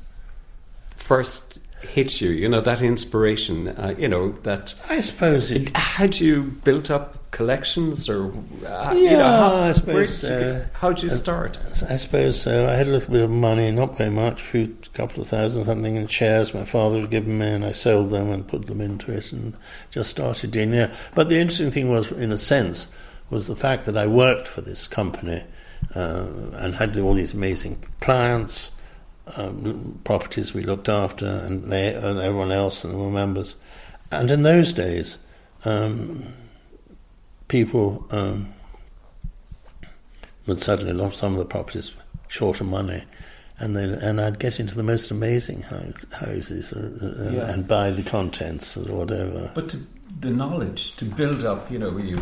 first 0.96 1.58
hit 1.80 2.20
you? 2.20 2.30
You 2.30 2.48
know 2.48 2.60
that 2.60 2.80
inspiration. 2.80 3.68
Uh, 3.68 3.94
you 3.98 4.08
know 4.08 4.32
that. 4.42 4.74
I 4.88 5.00
suppose. 5.00 5.50
It, 5.50 5.76
had 5.76 6.20
you 6.20 6.44
built 6.64 6.90
up 6.90 7.25
collections, 7.36 8.08
or 8.08 8.32
uh, 8.64 8.94
yeah, 8.94 8.94
you 8.94 9.10
know, 9.10 9.24
how, 9.24 9.56
I 9.56 9.72
suppose. 9.72 10.24
Uh, 10.24 10.66
how 10.72 10.90
did 10.90 11.02
you 11.02 11.10
start? 11.10 11.58
I 11.86 11.98
suppose 11.98 12.40
so. 12.40 12.66
I 12.66 12.72
had 12.72 12.86
a 12.88 12.92
little 12.92 13.12
bit 13.12 13.24
of 13.24 13.30
money, 13.30 13.70
not 13.70 13.98
very 13.98 14.08
much, 14.08 14.40
a 14.40 14.44
few 14.46 14.76
couple 14.94 15.20
of 15.20 15.28
thousand 15.28 15.66
something 15.66 15.96
in 15.96 16.06
shares 16.06 16.54
my 16.54 16.64
father 16.64 17.00
had 17.00 17.10
given 17.10 17.38
me, 17.38 17.48
and 17.48 17.62
I 17.62 17.72
sold 17.72 18.08
them 18.08 18.30
and 18.30 18.48
put 18.48 18.66
them 18.68 18.80
into 18.80 19.12
it, 19.12 19.32
and 19.32 19.54
just 19.90 20.08
started 20.08 20.50
doing 20.50 20.70
there. 20.70 20.90
But 21.14 21.28
the 21.28 21.38
interesting 21.38 21.70
thing 21.70 21.90
was, 21.90 22.10
in 22.10 22.32
a 22.32 22.38
sense, 22.38 22.88
was 23.28 23.48
the 23.48 23.56
fact 23.56 23.84
that 23.84 23.98
I 23.98 24.06
worked 24.06 24.48
for 24.48 24.62
this 24.62 24.88
company 24.88 25.44
uh, 25.94 26.26
and 26.54 26.74
had 26.74 26.96
all 26.96 27.12
these 27.12 27.34
amazing 27.34 27.84
clients, 28.00 28.70
um, 29.36 30.00
properties 30.04 30.54
we 30.54 30.62
looked 30.62 30.88
after, 30.88 31.26
and 31.26 31.70
they 31.70 31.92
and 31.92 32.18
everyone 32.18 32.50
else, 32.50 32.82
and 32.82 32.98
were 32.98 33.10
members. 33.10 33.56
And 34.10 34.30
in 34.30 34.40
those 34.42 34.72
days, 34.72 35.18
um, 35.66 36.24
people 37.48 38.06
um, 38.10 38.52
would 40.46 40.60
suddenly 40.60 40.92
love 40.92 41.14
some 41.14 41.32
of 41.32 41.38
the 41.38 41.44
properties 41.44 41.94
short 42.28 42.60
of 42.60 42.66
money. 42.66 43.04
And 43.58 43.74
then, 43.74 43.90
and 43.90 44.20
I'd 44.20 44.38
get 44.38 44.60
into 44.60 44.74
the 44.74 44.82
most 44.82 45.10
amazing 45.10 45.62
house, 45.62 46.04
houses 46.12 46.72
or, 46.74 46.92
uh, 47.00 47.30
yeah. 47.30 47.50
and 47.52 47.66
buy 47.66 47.90
the 47.90 48.02
contents 48.02 48.76
or 48.76 48.92
whatever. 48.94 49.50
But 49.54 49.70
to, 49.70 49.78
the 50.20 50.30
knowledge 50.30 50.94
to 50.96 51.04
build 51.06 51.44
up, 51.44 51.70
you 51.70 51.78
know, 51.78 51.96
you 51.96 52.20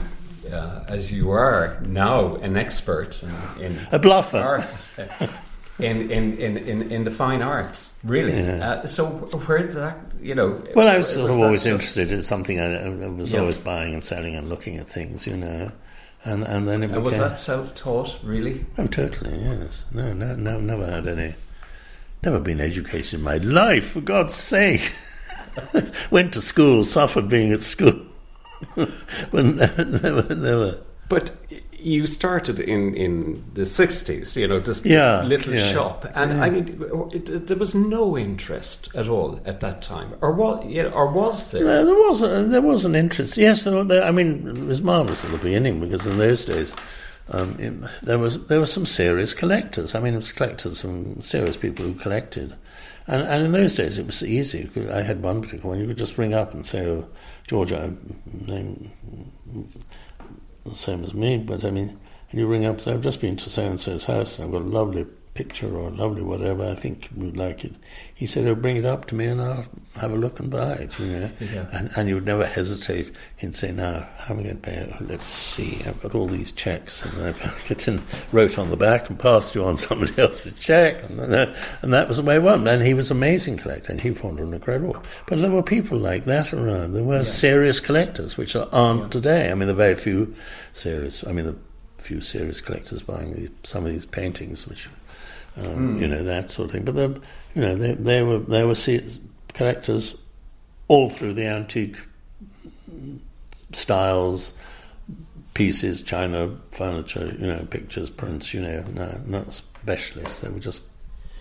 uh, 0.53 0.85
as 0.89 1.11
you 1.11 1.31
are 1.31 1.81
now 1.87 2.37
an 2.37 2.57
expert 2.57 3.23
in, 3.23 3.65
in 3.65 3.79
a 3.93 3.99
bluffer. 3.99 4.39
Art, 4.39 4.67
in, 5.79 6.11
in, 6.11 6.39
in, 6.39 6.93
in, 6.93 7.05
the 7.05 7.11
fine 7.11 7.43
arts, 7.43 7.99
really. 8.05 8.33
Yeah. 8.33 8.83
Uh, 8.83 8.87
so 8.87 9.07
where 9.07 9.59
did 9.59 9.73
that, 9.73 9.99
you 10.25 10.35
know? 10.35 10.61
Well, 10.75 10.89
I 10.89 10.97
was 10.97 11.13
sort 11.13 11.27
was 11.27 11.37
of 11.37 11.43
always 11.43 11.67
interested. 11.67 12.11
It's 12.11 12.27
something 12.27 12.59
I, 12.59 12.87
I 12.87 13.09
was 13.09 13.33
yeah. 13.33 13.41
always 13.41 13.59
buying 13.59 13.93
and 13.93 14.03
selling 14.03 14.35
and 14.37 14.49
looking 14.49 14.79
at 14.79 14.89
things, 14.89 15.27
you 15.27 15.37
know. 15.37 15.71
And 16.25 16.43
and 16.45 16.67
then 16.67 16.83
it 16.83 16.89
became, 16.89 17.05
was 17.05 17.19
that 17.19 17.39
self-taught, 17.39 18.19
really? 18.23 18.65
Oh, 18.79 18.87
totally. 18.87 19.39
Yes. 19.39 19.85
No, 19.93 20.15
no, 20.15 20.35
no, 20.35 20.59
never 20.59 20.87
had 20.87 21.07
any. 21.07 21.35
Never 22.23 22.41
been 22.41 22.63
educated 22.63 23.15
in 23.15 23.23
my 23.23 23.37
life, 23.37 23.91
for 23.91 24.01
God's 24.01 24.35
sake. 24.35 24.91
Went 26.11 26.33
to 26.33 26.41
school, 26.41 26.85
suffered 26.85 27.29
being 27.29 27.53
at 27.53 27.61
school. 27.61 28.01
but 28.77 29.45
never, 29.45 29.85
never, 29.85 30.35
never. 30.35 30.81
But 31.11 31.33
you 31.85 32.07
started 32.07 32.59
in, 32.59 32.95
in 32.95 33.45
the 33.53 33.63
60s, 33.63 34.37
you 34.37 34.49
know, 34.49 34.59
this, 34.59 34.85
yeah, 34.85 35.19
this 35.19 35.29
little 35.29 35.55
yeah. 35.55 35.73
shop. 35.73 36.07
And 36.15 36.33
yeah. 36.33 36.43
I 36.43 36.51
mean, 36.51 36.83
it, 37.13 37.29
it, 37.29 37.47
there 37.47 37.57
was 37.57 37.75
no 37.75 38.17
interest 38.17 38.89
at 38.95 39.09
all 39.09 39.41
at 39.45 39.61
that 39.61 39.83
time. 39.83 40.15
Or, 40.21 40.33
what, 40.33 40.65
you 40.65 40.83
know, 40.83 40.91
or 40.91 41.11
was 41.11 41.51
there? 41.51 41.65
No, 41.65 41.85
there, 41.85 41.95
was 41.95 42.23
a, 42.23 42.45
there 42.45 42.63
was 42.63 42.85
an 42.85 42.95
interest. 42.95 43.37
Yes, 43.37 43.65
there, 43.65 43.85
there, 43.85 44.03
I 44.03 44.11
mean, 44.11 44.49
it 44.49 44.65
was 44.65 44.81
marvellous 44.81 45.25
at 45.25 45.31
the 45.31 45.39
beginning 45.39 45.81
because 45.81 46.07
in 46.07 46.17
those 46.17 46.45
days, 46.45 46.75
um, 47.31 47.57
it, 47.59 47.73
there 48.03 48.19
was 48.19 48.45
there 48.47 48.61
were 48.61 48.67
some 48.67 48.85
serious 48.85 49.33
collectors. 49.33 49.95
I 49.95 50.01
mean, 50.01 50.15
it 50.15 50.19
was 50.19 50.33
collectors, 50.33 50.81
some 50.81 51.21
serious 51.21 51.57
people 51.57 51.85
who 51.85 51.95
collected. 51.95 52.55
And, 53.07 53.23
and 53.23 53.45
in 53.45 53.53
those 53.53 53.75
days, 53.75 53.99
it 53.99 54.07
was 54.07 54.23
easy. 54.23 54.71
I 54.91 55.03
had 55.03 55.23
one 55.23 55.43
particular 55.43 55.71
one. 55.71 55.81
You 55.81 55.87
could 55.87 55.99
just 55.99 56.17
ring 56.17 56.33
up 56.33 56.55
and 56.55 56.65
say, 56.65 56.87
oh, 56.87 57.07
George, 57.47 57.73
I'm 57.73 58.21
name 58.47 58.91
the 60.65 60.75
same 60.75 61.05
as 61.05 61.15
me, 61.15 61.39
but 61.39 61.65
I 61.65 61.71
mean, 61.71 61.99
you 62.33 62.47
ring 62.47 62.65
up, 62.65 62.81
say, 62.81 62.93
I've 62.93 63.03
just 63.03 63.21
been 63.21 63.37
to 63.37 63.51
so 63.51 63.65
and 63.65 63.81
so's 63.81 64.05
house, 64.05 64.39
and 64.39 64.47
I've 64.47 64.53
got 64.53 64.63
a 64.63 64.65
lovely 64.65 65.07
picture 65.35 65.77
or 65.77 65.91
lovely 65.91 66.23
whatever, 66.23 66.65
I 66.65 66.75
think 66.75 67.09
you'd 67.17 67.37
like 67.37 67.65
it. 67.65 67.75
He 68.15 68.25
said, 68.25 68.47
"Oh, 68.47 68.55
bring 68.55 68.77
it 68.77 68.85
up 68.85 69.07
to 69.07 69.15
me 69.15 69.27
and 69.27 69.43
I'll 69.43 69.67
have 69.97 70.13
a 70.13 70.17
look 70.17 70.39
and 70.39 70.49
buy 70.49 70.73
it." 70.75 70.99
You 70.99 71.07
know, 71.07 71.31
yeah. 71.41 71.67
and 71.73 71.91
and 71.97 72.09
you 72.09 72.15
would 72.15 72.25
never 72.25 72.47
hesitate 72.47 73.11
in 73.41 73.53
saying, 73.53 73.81
ah, 73.81 73.83
"Now, 73.83 74.09
how 74.19 74.35
am 74.35 74.41
I 74.41 74.43
going 74.45 74.57
to 74.57 74.63
pay 74.63 74.75
it? 74.75 74.95
Oh, 74.95 75.05
let's 75.05 75.25
see. 75.25 75.83
I've 75.87 76.01
got 76.01 76.15
all 76.15 76.29
these 76.29 76.53
checks, 76.53 77.05
and 77.05 77.21
I've 77.23 77.71
it 77.71 77.89
and 77.89 78.03
wrote 78.33 78.59
on 78.59 78.71
the 78.71 78.77
back 78.77 79.11
and 79.11 79.19
passed 79.19 79.55
you 79.55 79.65
on 79.65 79.77
somebody 79.77 80.17
else's 80.19 80.55
check, 80.55 81.03
and 81.09 81.19
that, 81.19 81.79
and 81.83 81.93
that 81.93 82.09
was 82.09 82.19
the 82.19 82.23
way 82.23 82.37
it 82.37 82.43
went. 82.43 82.67
And 82.69 82.83
he 82.83 82.95
was 82.95 83.11
an 83.11 83.17
amazing 83.17 83.57
collector, 83.57 83.91
and 83.91 84.01
he 84.01 84.11
found 84.15 84.39
it 84.39 84.45
incredible. 84.45 84.97
But 85.27 85.41
there 85.41 85.51
were 85.51 85.63
people 85.63 85.99
like 85.99 86.25
that 86.25 86.53
around. 86.53 86.95
There 86.95 87.05
were 87.05 87.19
yeah. 87.19 87.25
serious 87.25 87.81
collectors, 87.81 88.37
which 88.37 88.55
aren't 88.55 89.03
yeah. 89.03 89.09
today. 89.09 89.51
I 89.51 89.55
mean, 89.55 89.67
there 89.67 89.75
are 89.75 89.77
very 89.77 89.97
few 89.97 90.35
serious. 90.73 91.27
I 91.27 91.33
mean, 91.33 91.47
the 91.47 91.57
few 92.05 92.21
serious 92.21 92.61
collectors 92.61 93.03
buying 93.03 93.49
some 93.63 93.87
of 93.87 93.91
these 93.91 94.07
paintings, 94.07 94.69
which 94.69 94.89
um, 95.57 95.97
mm. 95.97 96.01
you 96.01 96.09
know 96.09 96.23
that 96.23 96.51
sort 96.51 96.67
of 96.67 96.73
thing. 96.73 96.85
But 96.85 96.97
you 97.55 97.63
know, 97.63 97.75
they, 97.75 97.95
they 97.95 98.23
were 98.23 98.39
they 98.39 98.65
were 98.65 98.77
collectors 99.53 100.17
all 100.89 101.09
through 101.09 101.33
the 101.33 101.47
antique 101.47 101.97
styles, 103.73 104.53
pieces, 105.55 106.03
china, 106.03 106.55
furniture, 106.71 107.35
you 107.39 107.47
know, 107.47 107.67
pictures, 107.71 108.11
prints. 108.11 108.53
You 108.53 108.61
know, 108.61 108.85
no, 108.93 109.21
not 109.27 109.53
specialists. 109.53 110.41
They 110.41 110.51
were 110.51 110.61
just 110.61 110.83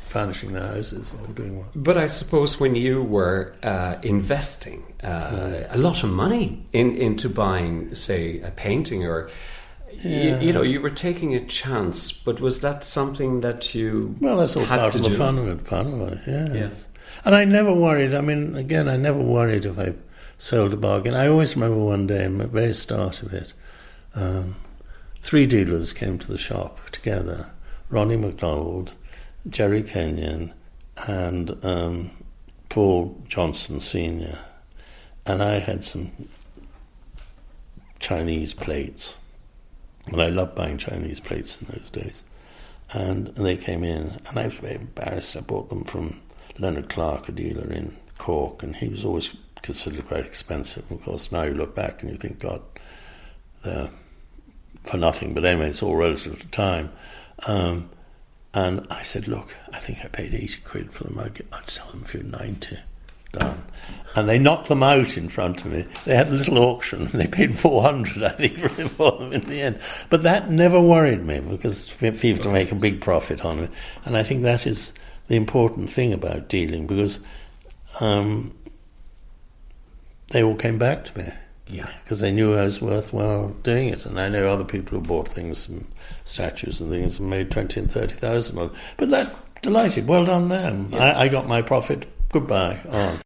furnishing 0.03 0.53
their 0.53 0.67
houses 0.67 1.13
or 1.13 1.27
doing 1.33 1.57
what. 1.57 1.67
But 1.75 1.97
I 1.97 2.05
suppose 2.05 2.59
when 2.59 2.75
you 2.75 3.03
were 3.03 3.55
uh, 3.63 3.95
investing 4.03 4.93
uh, 5.03 5.07
mm. 5.07 5.75
a 5.75 5.77
lot 5.77 6.03
of 6.03 6.11
money 6.11 6.65
in, 6.71 6.95
into 6.95 7.29
buying, 7.29 7.93
say, 7.95 8.39
a 8.41 8.51
painting 8.51 9.05
or 9.05 9.29
yeah. 10.01 10.39
you, 10.39 10.47
you, 10.47 10.53
know, 10.53 10.61
you 10.61 10.81
were 10.81 10.89
taking 10.89 11.35
a 11.35 11.39
chance, 11.45 12.11
but 12.11 12.39
was 12.39 12.61
that 12.61 12.83
something 12.83 13.41
that 13.41 13.75
you 13.75 14.15
well, 14.19 14.37
that's 14.37 14.55
all 14.55 14.65
part 14.65 14.95
of 14.95 15.03
the 15.03 15.11
fun 15.11 15.37
of 15.37 15.47
it. 15.47 15.67
Fun 15.67 16.01
of 16.01 16.13
it, 16.13 16.19
yes. 16.27 16.51
yes. 16.53 16.87
And 17.25 17.35
I 17.35 17.45
never 17.45 17.73
worried. 17.73 18.13
I 18.13 18.21
mean, 18.21 18.55
again, 18.55 18.87
I 18.89 18.97
never 18.97 19.21
worried 19.21 19.65
if 19.65 19.77
I 19.77 19.93
sold 20.37 20.73
a 20.73 20.77
bargain. 20.77 21.13
I 21.13 21.27
always 21.27 21.55
remember 21.55 21.77
one 21.77 22.07
day, 22.07 22.25
in 22.25 22.37
the 22.37 22.47
very 22.47 22.73
start 22.73 23.21
of 23.23 23.33
it, 23.33 23.53
um, 24.15 24.55
three 25.21 25.45
dealers 25.45 25.93
came 25.93 26.17
to 26.19 26.31
the 26.31 26.37
shop 26.37 26.89
together: 26.91 27.51
Ronnie 27.89 28.17
McDonald, 28.17 28.93
Jerry 29.49 29.83
Kenyon, 29.83 30.53
and 31.07 31.63
um, 31.65 32.11
Paul 32.69 33.21
Johnston 33.27 33.79
Senior. 33.79 34.39
And 35.25 35.41
I 35.41 35.59
had 35.59 35.85
some 35.85 36.11
Chinese 37.99 38.53
plates 38.53 39.15
and 40.07 40.21
I 40.21 40.29
loved 40.29 40.55
buying 40.55 40.77
Chinese 40.77 41.19
plates 41.19 41.61
in 41.61 41.67
those 41.67 41.89
days. 41.89 42.23
And, 42.91 43.27
they 43.35 43.57
came 43.57 43.83
in, 43.83 44.19
and 44.27 44.37
I 44.37 44.47
was 44.47 44.55
very 44.55 44.75
embarrassed. 44.75 45.35
I 45.35 45.41
bought 45.41 45.69
them 45.69 45.83
from 45.83 46.21
Leonard 46.59 46.89
Clark, 46.89 47.29
a 47.29 47.31
dealer 47.31 47.71
in 47.71 47.97
Cork, 48.17 48.61
and 48.61 48.75
he 48.75 48.89
was 48.89 49.03
always 49.03 49.35
considered 49.61 50.07
quite 50.07 50.25
expensive. 50.25 50.89
Of 50.91 51.03
course, 51.03 51.31
now 51.31 51.43
you 51.43 51.53
look 51.53 51.73
back 51.73 52.01
and 52.01 52.11
you 52.11 52.17
think, 52.17 52.39
God, 52.39 52.61
they're 53.63 53.89
for 54.83 54.97
nothing. 54.97 55.33
But 55.33 55.45
anyway, 55.45 55.69
it's 55.69 55.83
all 55.83 55.95
relative 55.95 56.39
to 56.39 56.47
time. 56.47 56.91
Um, 57.47 57.89
and 58.53 58.85
I 58.89 59.01
said, 59.03 59.27
look, 59.27 59.55
I 59.73 59.79
think 59.79 59.99
I 60.03 60.07
paid 60.07 60.33
80 60.33 60.61
quid 60.61 60.93
for 60.93 61.05
them. 61.05 61.19
I'd, 61.19 61.41
I'd 61.51 61.69
sell 61.69 61.87
them 61.87 62.01
for 62.01 62.17
90. 62.17 62.77
Done. 63.33 63.63
And 64.15 64.29
they 64.29 64.37
knocked 64.37 64.67
them 64.69 64.83
out 64.83 65.17
in 65.17 65.27
front 65.27 65.65
of 65.65 65.71
me. 65.71 65.85
They 66.05 66.15
had 66.15 66.27
a 66.27 66.31
little 66.31 66.59
auction. 66.59 67.07
They 67.13 67.27
paid 67.27 67.57
400, 67.57 68.23
I 68.23 68.29
think, 68.29 68.59
for 68.91 69.11
them 69.13 69.33
in 69.33 69.41
the 69.49 69.61
end. 69.61 69.79
But 70.09 70.23
that 70.23 70.51
never 70.51 70.79
worried 70.79 71.25
me 71.25 71.39
because 71.39 71.91
people 71.93 72.43
to 72.43 72.51
make 72.51 72.71
a 72.71 72.75
big 72.75 73.01
profit 73.01 73.43
on 73.43 73.59
it. 73.59 73.71
And 74.05 74.15
I 74.15 74.23
think 74.23 74.43
that 74.43 74.67
is 74.67 74.93
the 75.27 75.35
important 75.35 75.91
thing 75.91 76.13
about 76.13 76.47
dealing 76.47 76.85
because 76.85 77.19
um, 78.01 78.55
they 80.29 80.43
all 80.43 80.55
came 80.55 80.77
back 80.77 81.05
to 81.05 81.17
me. 81.17 81.29
Yeah. 81.67 81.89
Because 82.03 82.19
they 82.19 82.31
knew 82.31 82.55
I 82.55 82.65
was 82.65 82.81
worthwhile 82.81 83.49
doing 83.63 83.89
it. 83.89 84.05
And 84.05 84.19
I 84.19 84.29
know 84.29 84.47
other 84.47 84.65
people 84.65 84.99
who 84.99 85.05
bought 85.05 85.27
things, 85.27 85.59
some 85.59 85.87
statues 86.23 86.81
and 86.81 86.91
things, 86.91 87.19
and 87.19 87.29
made 87.29 87.49
20 87.49 87.79
and 87.79 87.91
30,000 87.91 88.57
on 88.59 88.71
But 88.97 89.09
that, 89.09 89.61
delighted. 89.61 90.07
Well 90.07 90.25
done 90.25 90.49
them. 90.49 90.89
Yeah. 90.91 90.99
I, 90.99 91.21
I 91.23 91.27
got 91.29 91.47
my 91.47 91.63
profit. 91.63 92.05
Goodbye. 92.33 92.81
On. 92.89 93.21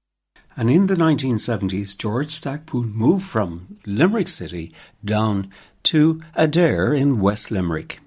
And 0.55 0.69
in 0.69 0.87
the 0.87 0.95
1970s, 0.95 1.97
George 1.97 2.27
Stacpoole 2.27 2.83
moved 2.83 3.25
from 3.25 3.77
Limerick 3.85 4.27
City 4.27 4.73
down 5.03 5.51
to 5.83 6.21
Adare 6.35 6.95
in 6.97 7.19
West 7.19 7.49
Limerick. 7.49 7.99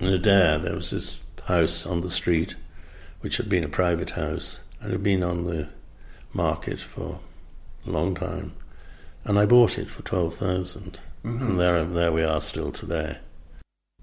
In 0.00 0.08
Adare, 0.08 0.60
there 0.60 0.74
was 0.74 0.90
this 0.90 1.18
house 1.44 1.86
on 1.86 2.00
the 2.00 2.10
street, 2.10 2.56
which 3.20 3.36
had 3.36 3.48
been 3.48 3.64
a 3.64 3.68
private 3.68 4.10
house, 4.10 4.62
and 4.80 4.92
had 4.92 5.02
been 5.02 5.22
on 5.22 5.44
the 5.44 5.68
market 6.32 6.80
for 6.80 7.20
a 7.86 7.90
long 7.90 8.14
time 8.14 8.52
and 9.28 9.38
I 9.38 9.44
bought 9.44 9.78
it 9.78 9.90
for 9.90 10.02
twelve 10.02 10.34
thousand, 10.34 11.00
mm-hmm. 11.24 11.46
and 11.46 11.60
there 11.60 11.84
there 11.84 12.10
we 12.10 12.24
are 12.24 12.40
still 12.40 12.72
today. 12.72 13.18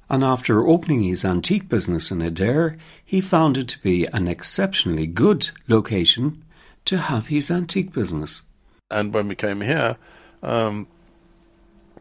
And 0.09 0.23
after 0.23 0.67
opening 0.67 1.03
his 1.03 1.25
antique 1.25 1.67
business 1.67 2.11
in 2.11 2.19
Adare, 2.19 2.77
he 3.03 3.21
found 3.21 3.57
it 3.57 3.67
to 3.69 3.81
be 3.81 4.05
an 4.07 4.27
exceptionally 4.27 5.07
good 5.07 5.49
location 5.67 6.43
to 6.85 6.97
have 6.97 7.27
his 7.27 7.49
antique 7.49 7.91
business. 7.91 8.43
And 8.91 9.13
when 9.13 9.27
we 9.27 9.35
came 9.35 9.61
here, 9.61 9.97
um, 10.43 10.87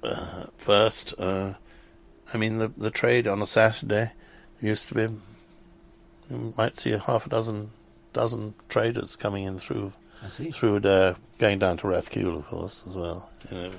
uh, 0.02 0.46
first, 0.58 1.14
uh, 1.18 1.54
I 2.32 2.36
mean, 2.36 2.58
the 2.58 2.68
the 2.68 2.90
trade 2.90 3.26
on 3.26 3.40
a 3.40 3.46
Saturday 3.46 4.12
used 4.60 4.88
to 4.88 4.94
be, 4.94 5.14
you 6.30 6.54
might 6.56 6.76
see 6.76 6.92
a 6.92 6.98
half 6.98 7.26
a 7.26 7.30
dozen 7.30 7.70
dozen 8.12 8.54
traders 8.68 9.16
coming 9.16 9.44
in 9.44 9.58
through 9.58 9.92
through 10.28 10.80
the 10.80 11.16
going 11.38 11.58
down 11.58 11.78
to 11.78 11.86
Rathkeale, 11.86 12.36
of 12.36 12.46
course, 12.46 12.86
as 12.86 12.94
well. 12.94 13.30
You 13.50 13.56
know. 13.56 13.72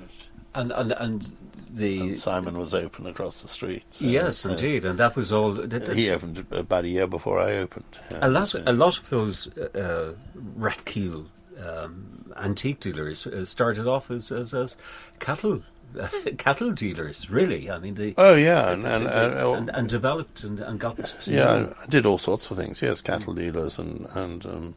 And 0.55 0.71
and 0.71 0.91
and 0.93 1.31
the 1.69 1.99
and 1.99 2.17
Simon 2.17 2.57
was 2.57 2.73
open 2.73 3.05
across 3.05 3.41
the 3.41 3.47
street. 3.47 3.83
So, 3.91 4.05
yes, 4.05 4.45
indeed, 4.45 4.85
and 4.85 4.97
that 4.97 5.15
was 5.15 5.33
all. 5.33 5.53
he 5.53 6.09
opened 6.09 6.45
about 6.51 6.85
a 6.85 6.87
year 6.87 7.07
before 7.07 7.39
I 7.39 7.55
opened. 7.57 7.99
Yeah, 8.09 8.19
a 8.21 8.29
lot, 8.29 8.47
so. 8.47 8.63
a 8.65 8.73
lot 8.73 8.97
of 8.97 9.09
those 9.09 9.47
uh, 9.57 10.13
Rathkeale 10.57 11.27
um, 11.63 12.33
antique 12.37 12.79
dealers 12.79 13.27
uh, 13.27 13.45
started 13.45 13.87
off 13.87 14.09
as 14.09 14.31
as, 14.31 14.53
as 14.53 14.77
cattle 15.19 15.63
cattle 16.37 16.71
dealers, 16.71 17.29
really. 17.29 17.69
I 17.69 17.79
mean, 17.79 17.95
they. 17.95 18.13
Oh 18.17 18.35
yeah, 18.35 18.71
and 18.71 18.85
and, 18.85 19.07
and, 19.07 19.33
and, 19.33 19.69
and, 19.69 19.89
developed 19.89 20.43
and, 20.43 20.59
and 20.59 20.79
got. 20.79 20.97
To, 20.97 21.31
yeah, 21.31 21.73
I 21.81 21.85
did 21.87 22.05
all 22.05 22.17
sorts 22.17 22.49
of 22.49 22.57
things. 22.57 22.81
Yes, 22.81 23.01
cattle 23.01 23.33
dealers 23.33 23.79
and 23.79 24.07
and 24.13 24.45
um, 24.45 24.75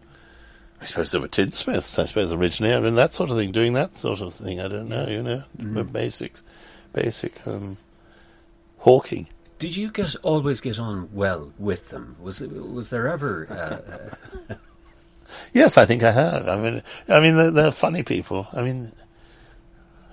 I 0.80 0.84
suppose 0.84 1.10
there 1.10 1.20
were 1.20 1.28
tinsmiths, 1.28 1.98
I 1.98 2.04
suppose, 2.04 2.32
originally. 2.32 2.74
I 2.74 2.80
mean, 2.80 2.94
that 2.94 3.12
sort 3.12 3.30
of 3.30 3.36
thing, 3.36 3.50
doing 3.50 3.72
that 3.72 3.96
sort 3.96 4.20
of 4.20 4.32
thing, 4.32 4.60
I 4.60 4.68
don't 4.68 4.88
know, 4.88 5.06
you 5.08 5.22
know, 5.22 5.42
mm. 5.58 5.92
basics, 5.92 6.42
basic 6.92 7.46
um, 7.46 7.78
hawking. 8.78 9.28
Did 9.58 9.76
you 9.76 9.90
get 9.90 10.14
always 10.22 10.60
get 10.60 10.78
on 10.78 11.08
well 11.12 11.52
with 11.58 11.88
them? 11.88 12.16
Was 12.20 12.40
it, 12.40 12.52
was 12.52 12.90
there 12.90 13.08
ever? 13.08 14.14
Uh, 14.48 14.54
yes, 15.52 15.76
I 15.76 15.84
think 15.84 16.04
I 16.04 16.12
have. 16.12 16.46
I 16.46 16.56
mean, 16.56 16.82
I 17.08 17.18
mean, 17.18 17.36
they're, 17.36 17.50
they're 17.50 17.72
funny 17.72 18.04
people. 18.04 18.46
I 18.52 18.62
mean, 18.62 18.92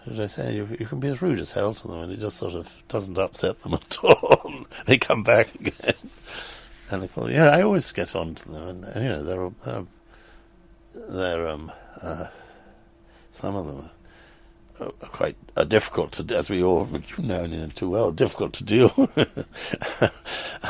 as 0.09 0.19
I 0.19 0.25
say, 0.25 0.55
you, 0.55 0.67
you, 0.79 0.87
can 0.87 0.99
be 0.99 1.09
as 1.09 1.21
rude 1.21 1.39
as 1.39 1.51
hell 1.51 1.75
to 1.75 1.87
them, 1.87 1.99
and 1.99 2.11
it 2.11 2.19
just 2.19 2.37
sort 2.37 2.55
of 2.55 2.83
doesn't 2.87 3.17
upset 3.17 3.61
them 3.61 3.73
at 3.75 3.97
all. 4.03 4.65
they 4.87 4.97
come 4.97 5.21
back 5.21 5.53
again, 5.55 5.93
and 6.89 7.03
they 7.03 7.07
call, 7.07 7.29
yeah, 7.29 7.49
I 7.49 7.61
always 7.61 7.91
get 7.91 8.15
on 8.15 8.33
to 8.33 8.51
them, 8.51 8.67
and, 8.67 8.83
and 8.83 9.03
you 9.03 9.09
know, 9.09 9.23
they're, 9.23 9.49
they're 9.63 9.85
they're 11.09 11.47
um, 11.47 11.71
uh, 12.01 12.27
some 13.31 13.55
of 13.55 13.67
them 13.67 13.89
are, 14.79 14.93
are 15.01 15.09
quite 15.09 15.35
are 15.57 15.65
difficult 15.65 16.13
to, 16.13 16.35
as 16.35 16.49
we 16.49 16.63
all 16.63 16.87
know 17.17 17.67
too 17.75 17.89
well, 17.89 18.11
difficult 18.11 18.53
to 18.53 18.63
deal. 18.63 18.89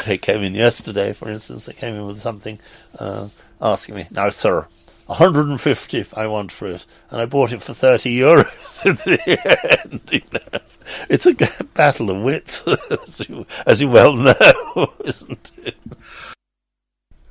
they 0.06 0.18
came 0.18 0.42
in 0.42 0.56
yesterday, 0.56 1.14
for 1.14 1.30
instance. 1.30 1.66
They 1.66 1.74
came 1.74 1.96
in 1.96 2.06
with 2.06 2.22
something 2.22 2.60
uh, 3.00 3.30
asking 3.62 3.96
me, 3.96 4.08
"Now, 4.12 4.30
sir, 4.30 4.68
150 5.08 6.06
I 6.16 6.28
want 6.28 6.52
for 6.52 6.68
it, 6.68 6.86
and 7.12 7.22
I 7.22 7.26
bought 7.26 7.52
it 7.52 7.62
for 7.62 7.74
30 7.74 8.18
euros 8.18 8.86
in 8.86 8.96
the 8.96 9.82
end. 9.86 10.24
It's 11.10 11.26
a 11.26 11.34
battle 11.74 12.12
of 12.12 12.22
wits, 12.22 12.64
as 12.68 13.28
you, 13.28 13.48
as 13.66 13.82
you 13.82 13.90
well 13.90 14.16
know, 14.16 14.94
isn't 15.04 15.52
it? 15.64 15.76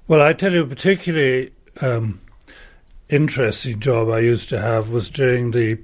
Well, 0.09 0.21
I 0.21 0.33
tell 0.33 0.53
you, 0.53 0.67
particularly 0.67 1.53
um, 1.81 2.21
interesting 3.09 3.81
job 3.81 4.09
I 4.09 4.21
used 4.21 4.49
to 4.51 4.61
have 4.61 4.91
was 4.91 5.11
doing 5.11 5.51
the 5.51 5.79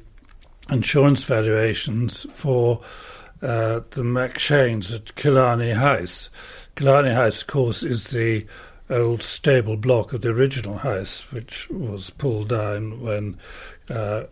insurance 0.70 1.24
valuations 1.24 2.26
for 2.32 2.80
uh, 3.42 3.80
the 3.90 4.02
McShains 4.02 4.94
at 4.94 5.14
Killarney 5.14 5.70
House. 5.70 6.30
Killarney 6.76 7.12
House, 7.12 7.42
of 7.42 7.48
course, 7.48 7.82
is 7.82 8.08
the 8.08 8.46
old 8.88 9.22
stable 9.22 9.76
block 9.76 10.12
of 10.12 10.20
the 10.20 10.30
original 10.30 10.78
house, 10.78 11.30
which 11.32 11.70
was 11.70 12.10
pulled 12.10 12.48
down 12.48 13.00
when 13.00 13.38
uh, 13.88 14.24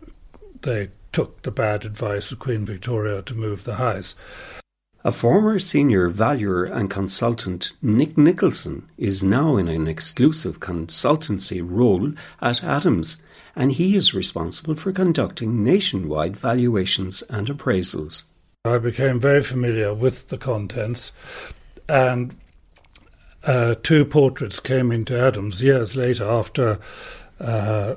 they 0.61 0.89
took 1.11 1.41
the 1.41 1.51
bad 1.51 1.85
advice 1.85 2.31
of 2.31 2.39
Queen 2.39 2.65
Victoria 2.65 3.21
to 3.23 3.33
move 3.33 3.63
the 3.63 3.75
house. 3.75 4.15
A 5.05 5.13
former 5.13 5.59
senior 5.59 6.09
valuer 6.09 6.65
and 6.65 6.89
consultant, 6.89 7.71
Nick 7.81 8.17
Nicholson, 8.17 8.89
is 8.97 9.23
now 9.23 9.55
in 9.55 9.69
an 9.69 9.87
exclusive 9.87 10.59
consultancy 10.59 11.61
role 11.63 12.11
at 12.41 12.65
Adams, 12.65 13.23
and 13.55 13.71
he 13.71 13.95
is 13.95 14.13
responsible 14.13 14.75
for 14.75 14.91
conducting 14.91 15.63
nationwide 15.63 16.35
valuations 16.35 17.21
and 17.29 17.47
appraisals. 17.47 18.23
I 18.65 18.77
became 18.77 19.21
very 19.21 19.41
familiar 19.41 19.93
with 19.93 20.27
the 20.27 20.37
contents, 20.37 21.13
and 21.87 22.35
uh, 23.45 23.75
two 23.81 24.03
portraits 24.03 24.59
came 24.59 24.91
into 24.91 25.17
Adams 25.17 25.63
years 25.63 25.95
later 25.95 26.29
after 26.29 26.77
uh, 27.39 27.95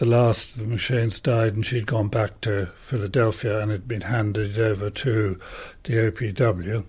the 0.00 0.06
last 0.06 0.56
of 0.56 0.66
the 0.66 0.74
McShains 0.74 1.22
died 1.22 1.52
and 1.52 1.66
she'd 1.66 1.84
gone 1.84 2.08
back 2.08 2.40
to 2.40 2.64
Philadelphia 2.78 3.60
and 3.60 3.70
had 3.70 3.86
been 3.86 4.00
handed 4.00 4.58
over 4.58 4.88
to 4.88 5.38
the 5.82 5.92
OPW 5.92 6.84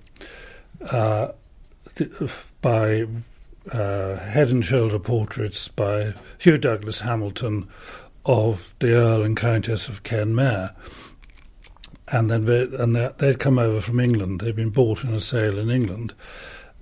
uh, 0.90 1.28
by 2.62 3.06
uh, 3.70 4.16
head 4.16 4.48
and 4.48 4.64
shoulder 4.64 4.98
portraits 4.98 5.68
by 5.68 6.14
Hugh 6.38 6.58
Douglas 6.58 7.02
Hamilton 7.02 7.68
of 8.26 8.74
the 8.80 8.94
Earl 8.94 9.24
and 9.24 9.36
Countess 9.36 9.90
of 9.90 10.04
Kenmare. 10.04 10.74
And 12.08 12.32
then 12.32 12.48
and 12.48 12.96
they'd 12.96 13.40
come 13.40 13.60
over 13.60 13.82
from 13.82 14.00
England. 14.00 14.40
They'd 14.40 14.56
been 14.56 14.70
bought 14.70 15.04
in 15.04 15.14
a 15.14 15.20
sale 15.20 15.60
in 15.60 15.70
England. 15.70 16.14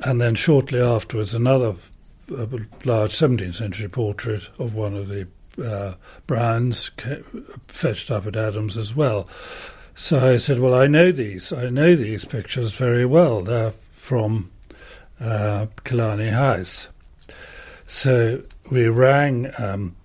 And 0.02 0.22
then 0.22 0.36
shortly 0.36 0.80
afterwards, 0.80 1.34
another 1.34 1.74
large 2.86 3.15
17th 3.15 3.56
century 3.56 3.89
portrait 3.89 4.50
of 4.60 4.76
one 4.76 4.94
of 4.94 5.08
the 5.08 5.28
uh, 5.63 5.95
Brownes 6.28 6.91
fetched 7.67 8.12
up 8.12 8.26
at 8.26 8.36
Adams 8.36 8.78
as 8.78 8.95
well. 8.95 9.28
So 10.00 10.32
I 10.34 10.38
said, 10.38 10.60
"Well, 10.60 10.74
I 10.74 10.88
know 10.88 11.12
these. 11.12 11.52
I 11.52 11.69
know 11.69 11.93
these 11.93 12.24
pictures 12.24 12.74
very 12.74 13.06
well. 13.06 13.41
They're 13.41 13.74
from 13.93 14.50
uh, 15.19 15.67
Killarney 15.84 16.30
House." 16.30 16.88
So 17.86 18.43
we 18.72 18.88
rang 18.88 19.52
um, 19.58 19.98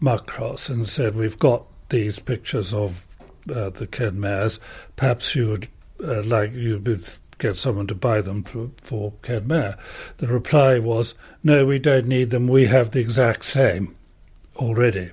Muckross 0.00 0.70
and 0.70 0.86
said, 0.86 1.16
"We've 1.16 1.38
got 1.38 1.66
these 1.88 2.20
pictures 2.20 2.72
of 2.72 3.06
uh, 3.50 3.70
the 3.70 3.88
Kenmares. 3.88 4.60
Perhaps 4.94 5.34
you 5.34 5.48
would 5.48 5.68
uh, 6.00 6.22
like 6.22 6.52
you 6.52 6.78
would 6.78 7.08
get 7.38 7.56
someone 7.56 7.86
to 7.88 7.94
buy 7.94 8.20
them 8.20 8.44
for, 8.44 8.70
for 8.82 9.14
Kenmare." 9.22 9.76
The 10.18 10.28
reply 10.28 10.78
was, 10.78 11.14
"No, 11.42 11.66
we 11.66 11.80
don't 11.80 12.06
need 12.06 12.30
them. 12.30 12.46
We 12.46 12.66
have 12.66 12.92
the 12.92 13.00
exact 13.00 13.42
same." 13.42 13.96
Already. 14.58 15.10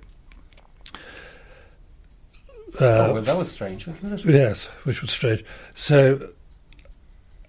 Uh, 2.79 3.07
oh, 3.07 3.13
well, 3.13 3.21
that 3.21 3.37
was 3.37 3.51
strange, 3.51 3.87
wasn't 3.87 4.19
it? 4.19 4.25
Yes, 4.25 4.65
which 4.83 5.01
was 5.01 5.11
strange. 5.11 5.45
So, 5.73 6.29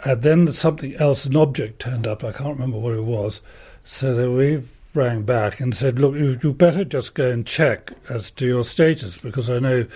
and 0.05 0.23
then 0.23 0.53
something 0.53 0.95
else, 0.97 1.27
an 1.27 1.37
object 1.37 1.81
turned 1.81 2.07
up. 2.07 2.23
I 2.23 2.31
can't 2.31 2.55
remember 2.55 2.79
what 2.79 2.95
it 2.95 3.03
was. 3.03 3.41
So 3.85 4.33
we 4.33 4.63
rang 4.95 5.23
back 5.23 5.59
and 5.59 5.75
said, 5.75 5.99
"Look, 5.99 6.15
you, 6.15 6.39
you 6.43 6.53
better 6.53 6.85
just 6.85 7.15
go 7.15 7.31
and 7.31 7.47
check 7.47 7.93
as 8.09 8.31
to 8.33 8.47
your 8.47 8.65
status 8.65 9.19
because 9.19 9.51
I 9.51 9.59
know 9.59 9.87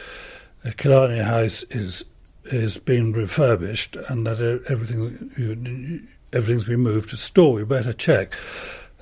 Killarney 0.76 1.18
House 1.18 1.62
is 1.64 2.04
is 2.44 2.78
being 2.78 3.12
refurbished 3.12 3.96
and 4.08 4.26
that 4.26 4.40
everything 4.68 6.08
everything's 6.32 6.64
been 6.64 6.80
moved 6.80 7.10
to 7.10 7.16
store. 7.16 7.60
You 7.60 7.66
better 7.66 7.92
check. 7.92 8.34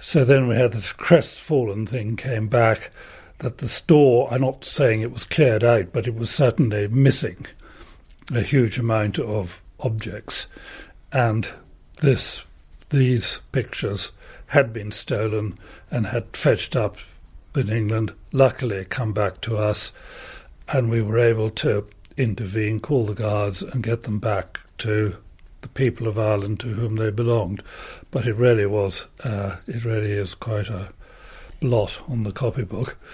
So 0.00 0.24
then 0.24 0.46
we 0.46 0.56
had 0.56 0.72
this 0.72 0.92
crestfallen 0.92 1.86
thing 1.86 2.16
came 2.16 2.48
back 2.48 2.90
that 3.38 3.58
the 3.58 3.68
store. 3.68 4.28
I'm 4.30 4.40
not 4.40 4.64
saying 4.64 5.00
it 5.00 5.12
was 5.12 5.24
cleared 5.24 5.64
out, 5.64 5.92
but 5.92 6.06
it 6.06 6.14
was 6.14 6.30
certainly 6.30 6.88
missing 6.88 7.46
a 8.34 8.42
huge 8.42 8.78
amount 8.78 9.18
of 9.18 9.62
objects, 9.80 10.46
and 11.12 11.48
this 12.00 12.44
these 12.90 13.40
pictures 13.52 14.12
had 14.48 14.72
been 14.72 14.90
stolen 14.90 15.58
and 15.90 16.06
had 16.06 16.36
fetched 16.36 16.74
up 16.74 16.96
in 17.54 17.68
England. 17.68 18.12
Luckily, 18.32 18.84
come 18.84 19.12
back 19.12 19.40
to 19.42 19.56
us, 19.56 19.92
and 20.68 20.90
we 20.90 21.02
were 21.02 21.18
able 21.18 21.50
to 21.50 21.86
intervene, 22.16 22.80
call 22.80 23.06
the 23.06 23.14
guards, 23.14 23.62
and 23.62 23.82
get 23.82 24.02
them 24.02 24.18
back 24.18 24.60
to 24.78 25.16
the 25.60 25.68
people 25.68 26.06
of 26.06 26.18
Ireland 26.18 26.60
to 26.60 26.68
whom 26.68 26.96
they 26.96 27.10
belonged. 27.10 27.62
But 28.10 28.26
it 28.26 28.34
really 28.34 28.66
was, 28.66 29.06
uh, 29.24 29.56
it 29.66 29.84
really 29.84 30.12
is 30.12 30.34
quite 30.34 30.68
a 30.68 30.92
blot 31.60 32.00
on 32.08 32.22
the 32.24 32.32
copybook. 32.32 32.96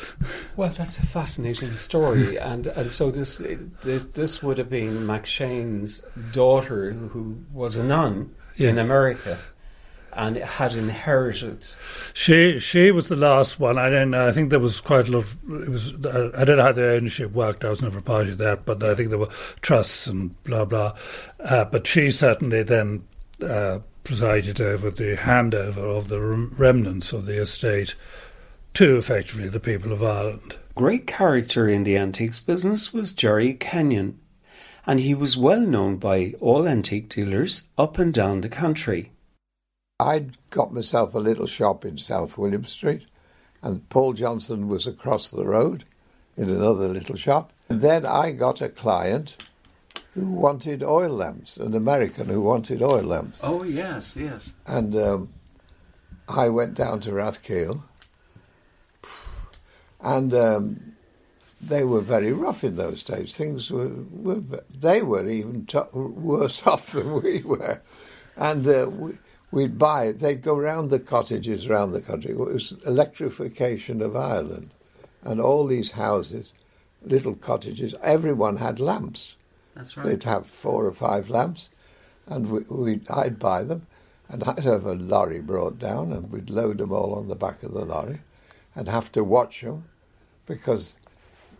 Well, 0.57 0.68
that's 0.68 0.98
a 0.98 1.07
fascinating 1.07 1.76
story, 1.76 2.37
and 2.52 2.68
and 2.68 2.92
so 2.92 3.11
this 3.11 3.42
this, 3.83 4.04
this 4.14 4.40
would 4.40 4.59
have 4.59 4.70
been 4.70 5.04
McShain's 5.04 6.00
daughter, 6.30 6.92
who 6.92 7.38
was 7.52 7.76
a 7.76 7.83
nun 7.83 8.33
yeah. 8.57 8.70
in 8.70 8.78
America 8.78 9.38
and 10.16 10.37
had 10.37 10.74
inherited. 10.74 11.66
She 12.12 12.59
she 12.59 12.90
was 12.90 13.09
the 13.09 13.16
last 13.16 13.59
one. 13.59 13.78
I 13.78 13.90
don't 13.90 14.11
know. 14.11 14.28
I 14.28 14.33
think 14.33 14.50
there 14.50 14.61
was 14.61 14.80
quite 14.80 15.09
a 15.09 15.12
lot. 15.12 15.24
Of, 15.24 15.37
it 15.62 15.68
was 15.68 15.92
I 15.94 16.44
don't 16.44 16.57
know 16.57 16.62
how 16.62 16.72
the 16.72 16.92
ownership 16.92 17.33
worked. 17.33 17.64
I 17.64 17.70
was 17.70 17.83
never 17.83 18.00
part 18.00 18.28
of 18.28 18.38
that, 18.38 18.64
but 18.64 18.83
I 18.83 18.94
think 18.94 19.11
there 19.11 19.18
were 19.18 19.30
trusts 19.61 20.07
and 20.07 20.40
blah 20.44 20.64
blah. 20.64 20.94
Uh, 21.40 21.64
but 21.64 21.87
she 21.87 22.11
certainly 22.11 22.62
then 22.62 23.02
uh, 23.42 23.80
presided 24.05 24.61
over 24.61 24.90
the 24.90 25.17
handover 25.17 25.97
of 25.97 26.09
the 26.09 26.21
remnants 26.21 27.12
of 27.12 27.27
the 27.27 27.40
estate 27.40 27.95
to 28.75 28.97
effectively 28.97 29.49
the 29.49 29.61
people 29.61 29.93
of 29.93 30.03
Ireland. 30.03 30.59
Great 30.75 31.07
character 31.07 31.69
in 31.69 31.85
the 31.85 31.97
antiques 31.97 32.40
business 32.40 32.93
was 32.93 33.12
Jerry 33.12 33.55
Kenyon, 33.55 34.19
and 34.87 35.01
he 35.01 35.14
was 35.14 35.37
well 35.37 35.61
known 35.61 35.97
by 35.97 36.35
all 36.40 36.69
antique 36.69 37.09
dealers 37.09 37.62
up 37.79 37.99
and 37.99 38.12
down 38.12 38.40
the 38.40 38.49
country. 38.49 39.12
I'd 39.99 40.37
got 40.51 40.75
myself 40.75 41.14
a 41.14 41.19
little 41.19 41.47
shop 41.47 41.85
in 41.85 41.99
South 41.99 42.37
William 42.37 42.64
Street, 42.64 43.07
and 43.62 43.88
Paul 43.88 44.12
Johnson 44.12 44.69
was 44.69 44.87
across 44.87 45.31
the 45.31 45.47
road 45.47 45.85
in 46.37 46.51
another 46.51 46.88
little 46.88 47.17
shop. 47.17 47.53
And 47.69 47.81
then 47.81 48.05
I 48.05 48.33
got 48.33 48.61
a 48.61 48.69
client 48.69 49.37
who 50.14 50.31
wanted 50.31 50.83
oil 50.83 51.11
lamps, 51.11 51.57
an 51.57 51.74
American 51.74 52.27
who 52.27 52.40
wanted 52.40 52.81
oil 52.83 53.03
lamps. 53.03 53.40
Oh, 53.42 53.64
yes, 53.64 54.16
yes. 54.16 54.55
And 54.64 54.94
um, 54.96 55.29
I 56.29 56.48
went 56.48 56.74
down 56.74 57.00
to 57.00 57.11
Rathkeale, 57.11 57.83
and 60.00 60.33
um, 60.33 60.94
they 61.61 61.83
were 61.83 62.00
very 62.00 62.33
rough 62.33 62.62
in 62.62 62.77
those 62.77 63.03
days. 63.03 63.33
Things 63.33 63.72
were, 63.72 63.88
were 63.88 64.40
they 64.72 65.03
were 65.03 65.29
even 65.29 65.66
t- 65.66 65.79
worse 65.92 66.62
off 66.66 66.92
than 66.92 67.20
we 67.20 67.42
were. 67.42 67.81
And 68.37 68.66
uh, 68.68 68.88
we, 68.90 69.18
we'd 69.50 69.79
buy 69.79 70.07
it. 70.07 70.20
They'd 70.20 70.42
go 70.42 70.57
round 70.57 70.90
the 70.90 71.00
cottages 71.00 71.66
around 71.66 71.90
the 71.90 72.00
country. 72.00 72.33
It 72.33 72.38
was 72.38 72.74
electrification 72.87 74.00
of 74.00 74.14
Ireland. 74.14 74.70
And 75.22 75.40
all 75.40 75.66
these 75.66 75.92
houses, 75.92 76.53
little 77.03 77.35
cottages, 77.35 77.94
everyone 78.03 78.59
had 78.59 78.79
lamps. 78.79 79.35
That's 79.75 79.97
right. 79.97 80.07
They'd 80.07 80.25
have 80.25 80.47
four 80.47 80.87
or 80.87 80.93
five 80.93 81.29
lamps, 81.31 81.69
and 82.27 82.51
we, 82.51 82.61
we'd, 82.69 83.11
I'd 83.11 83.39
buy 83.39 83.63
them, 83.65 83.87
and 84.29 84.45
I'd 84.49 84.61
have 84.61 84.87
a 84.87 84.95
lorry 84.95 85.41
brought 85.41 85.79
down, 85.79 86.13
and 86.13 86.31
we'd 86.31 86.51
load 86.51 86.79
them 86.79 86.93
all 86.93 87.15
on 87.15 87.29
the 87.29 87.35
back 87.35 87.63
of 87.63 87.73
the 87.73 87.85
lorry, 87.85 88.21
and 88.75 88.89
have 88.89 89.11
to 89.13 89.25
watch 89.25 89.61
them, 89.63 89.85
because 90.47 90.95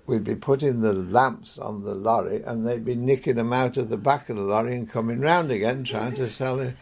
we'd 0.07 0.25
be 0.25 0.35
putting 0.35 0.81
the 0.81 0.93
lamps 0.93 1.59
on 1.59 1.85
the 1.85 1.95
lorry, 1.95 2.43
and 2.43 2.67
they'd 2.67 2.85
be 2.85 2.95
nicking 2.95 3.37
them 3.37 3.53
out 3.53 3.77
of 3.77 3.89
the 3.89 3.97
back 3.97 4.29
of 4.29 4.37
the 4.37 4.43
lorry 4.43 4.75
and 4.75 4.91
coming 4.91 5.21
round 5.21 5.51
again, 5.51 5.85
trying 5.85 6.15
to 6.15 6.29
sell 6.29 6.61
it 6.61 6.77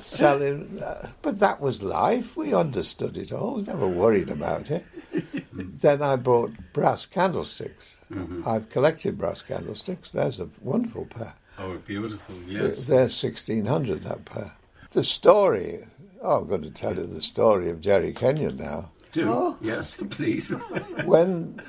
selling. 0.00 0.82
Uh, 0.82 1.08
but 1.22 1.38
that 1.40 1.60
was 1.60 1.82
life. 1.82 2.36
We 2.36 2.54
understood 2.54 3.16
it 3.16 3.32
all. 3.32 3.58
Never 3.58 3.86
worried 3.86 4.30
about 4.30 4.70
it. 4.70 4.84
then 5.52 6.02
I 6.02 6.16
bought 6.16 6.52
brass 6.72 7.06
candlesticks. 7.06 7.96
Mm-hmm. 8.10 8.46
I've 8.46 8.70
collected 8.70 9.18
brass 9.18 9.42
candlesticks. 9.42 10.10
There's 10.10 10.40
a 10.40 10.48
wonderful 10.60 11.06
pair. 11.06 11.34
Oh, 11.58 11.78
beautiful! 11.78 12.34
Yes, 12.48 12.84
they're 12.84 13.08
sixteen 13.08 13.66
hundred 13.66 14.02
that 14.02 14.24
pair. 14.24 14.54
The 14.90 15.04
story. 15.04 15.86
Oh, 16.20 16.38
I'm 16.38 16.48
going 16.48 16.62
to 16.62 16.70
tell 16.70 16.96
you 16.96 17.06
the 17.06 17.22
story 17.22 17.70
of 17.70 17.80
Jerry 17.80 18.12
Kenyon 18.12 18.56
now. 18.56 18.90
Do 19.12 19.30
oh. 19.30 19.58
yes, 19.60 20.00
please. 20.10 20.50
when 21.04 21.60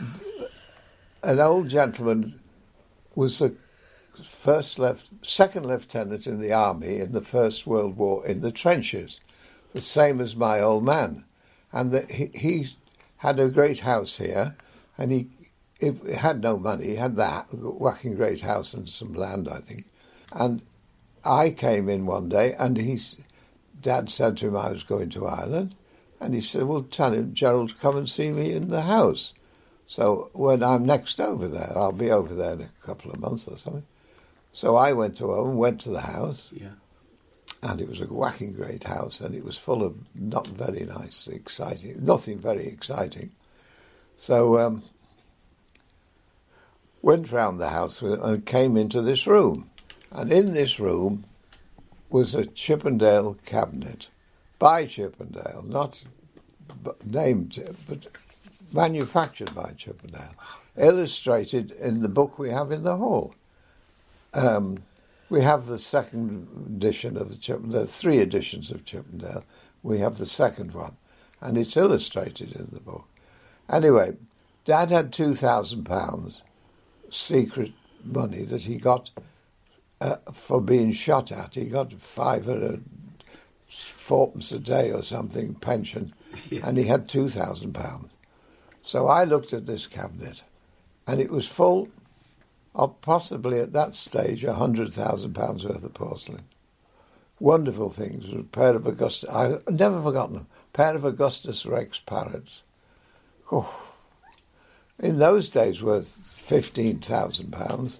an 1.23 1.39
old 1.39 1.69
gentleman 1.69 2.39
was 3.13 3.41
a 3.41 3.51
first 4.23 4.79
left, 4.79 5.07
second 5.21 5.65
lieutenant 5.65 6.27
in 6.27 6.39
the 6.39 6.53
army 6.53 6.97
in 6.99 7.11
the 7.11 7.21
First 7.21 7.67
World 7.67 7.97
War 7.97 8.25
in 8.25 8.41
the 8.41 8.51
trenches, 8.51 9.19
the 9.73 9.81
same 9.81 10.21
as 10.21 10.35
my 10.35 10.59
old 10.59 10.83
man, 10.83 11.25
and 11.71 11.91
that 11.91 12.11
he, 12.11 12.31
he 12.33 12.69
had 13.17 13.39
a 13.39 13.49
great 13.49 13.81
house 13.81 14.17
here, 14.17 14.55
and 14.97 15.11
he, 15.11 15.27
he 15.79 15.91
had 16.13 16.41
no 16.41 16.57
money. 16.57 16.87
He 16.87 16.95
had 16.95 17.15
that 17.17 17.53
working 17.53 18.15
great 18.15 18.41
house 18.41 18.73
and 18.73 18.87
some 18.87 19.13
land, 19.13 19.47
I 19.49 19.59
think, 19.59 19.85
and 20.31 20.61
I 21.23 21.49
came 21.49 21.89
in 21.89 22.05
one 22.05 22.29
day, 22.29 22.53
and 22.53 22.77
he, 22.77 23.01
Dad 23.81 24.09
said 24.09 24.37
to 24.37 24.47
him 24.47 24.55
I 24.55 24.69
was 24.69 24.83
going 24.83 25.09
to 25.11 25.27
Ireland, 25.27 25.75
and 26.19 26.33
he 26.33 26.41
said, 26.41 26.63
"Well, 26.63 26.83
tell 26.83 27.13
him 27.13 27.33
Gerald 27.33 27.79
come 27.79 27.97
and 27.97 28.07
see 28.07 28.31
me 28.31 28.53
in 28.53 28.69
the 28.69 28.83
house." 28.83 29.33
So 29.87 30.29
when 30.33 30.63
I'm 30.63 30.85
next 30.85 31.19
over 31.19 31.47
there, 31.47 31.73
I'll 31.75 31.91
be 31.91 32.11
over 32.11 32.33
there 32.33 32.53
in 32.53 32.61
a 32.61 32.85
couple 32.85 33.11
of 33.11 33.19
months 33.19 33.47
or 33.47 33.57
something. 33.57 33.83
So 34.55 34.77
I 34.77 34.93
went 34.93 35.17
to 35.17 35.27
home, 35.27 35.57
went 35.57 35.81
to 35.81 35.89
the 35.89 35.99
house. 35.99 36.47
Yeah. 36.49 36.75
And 37.61 37.81
it 37.81 37.89
was 37.89 37.99
a 37.99 38.05
whacking 38.05 38.53
great 38.53 38.85
house, 38.85 39.19
and 39.19 39.35
it 39.35 39.43
was 39.43 39.57
full 39.57 39.83
of 39.83 39.95
not 40.15 40.47
very 40.47 40.85
nice, 40.85 41.27
exciting, 41.27 42.05
nothing 42.05 42.39
very 42.39 42.65
exciting. 42.65 43.31
So 44.15 44.57
um, 44.57 44.83
went 47.01 47.33
round 47.33 47.59
the 47.59 47.67
house 47.67 48.01
and 48.01 48.45
came 48.45 48.77
into 48.77 49.01
this 49.01 49.27
room, 49.27 49.69
and 50.09 50.31
in 50.31 50.53
this 50.53 50.79
room 50.79 51.25
was 52.09 52.33
a 52.33 52.45
Chippendale 52.45 53.37
cabinet 53.45 54.07
by 54.57 54.85
Chippendale, 54.85 55.65
not 55.67 56.01
named, 57.03 57.61
but 57.89 58.07
manufactured 58.71 59.53
by 59.53 59.73
Chippendale, 59.75 60.35
illustrated 60.77 61.71
in 61.71 62.01
the 62.01 62.07
book 62.07 62.39
we 62.39 62.51
have 62.51 62.71
in 62.71 62.83
the 62.83 62.95
hall. 62.95 63.35
Um, 64.35 64.83
we 65.29 65.41
have 65.41 65.65
the 65.65 65.79
second 65.79 66.47
edition 66.67 67.17
of 67.17 67.29
the 67.29 67.37
Chippendale, 67.37 67.87
three 67.87 68.19
editions 68.19 68.69
of 68.69 68.85
Chippendale. 68.85 69.43
We 69.81 69.99
have 69.99 70.17
the 70.17 70.25
second 70.27 70.73
one, 70.73 70.97
and 71.41 71.57
it's 71.57 71.77
illustrated 71.77 72.51
in 72.53 72.69
the 72.71 72.79
book. 72.79 73.07
Anyway, 73.69 74.17
Dad 74.65 74.91
had 74.91 75.11
two 75.11 75.35
thousand 75.35 75.85
pounds 75.85 76.41
secret 77.09 77.71
money 78.03 78.43
that 78.43 78.61
he 78.61 78.75
got 78.77 79.09
uh, 80.01 80.17
for 80.31 80.61
being 80.61 80.91
shot 80.91 81.31
at. 81.31 81.55
He 81.55 81.65
got 81.65 81.93
five 81.93 82.45
hundred 82.45 82.83
fourpence 83.67 84.51
a 84.51 84.59
day 84.59 84.91
or 84.91 85.01
something 85.01 85.55
pension, 85.55 86.13
yes. 86.49 86.61
and 86.65 86.77
he 86.77 86.85
had 86.85 87.07
two 87.09 87.29
thousand 87.29 87.73
pounds. 87.73 88.11
So 88.83 89.07
I 89.07 89.23
looked 89.23 89.53
at 89.53 89.65
this 89.65 89.87
cabinet, 89.87 90.43
and 91.07 91.19
it 91.19 91.31
was 91.31 91.47
full 91.47 91.89
of 92.75 92.99
possibly 93.01 93.59
at 93.59 93.73
that 93.73 93.95
stage 93.95 94.43
a 94.43 94.53
hundred 94.53 94.93
thousand 94.93 95.33
pounds 95.33 95.63
worth 95.63 95.83
of 95.83 95.93
porcelain. 95.93 96.43
Wonderful 97.39 97.89
things. 97.89 98.31
A 98.31 98.43
pair 98.43 98.75
of 98.75 98.85
Augustus, 98.85 99.29
I've 99.29 99.67
never 99.69 100.01
forgotten 100.01 100.35
them. 100.35 100.47
A 100.73 100.77
pair 100.77 100.95
of 100.95 101.05
Augustus 101.05 101.65
Rex 101.65 101.99
parrots. 101.99 102.61
Oh, 103.51 103.81
in 104.99 105.19
those 105.19 105.49
days 105.49 105.81
worth 105.81 106.07
fifteen 106.07 106.99
thousand 106.99 107.51
pounds, 107.51 107.99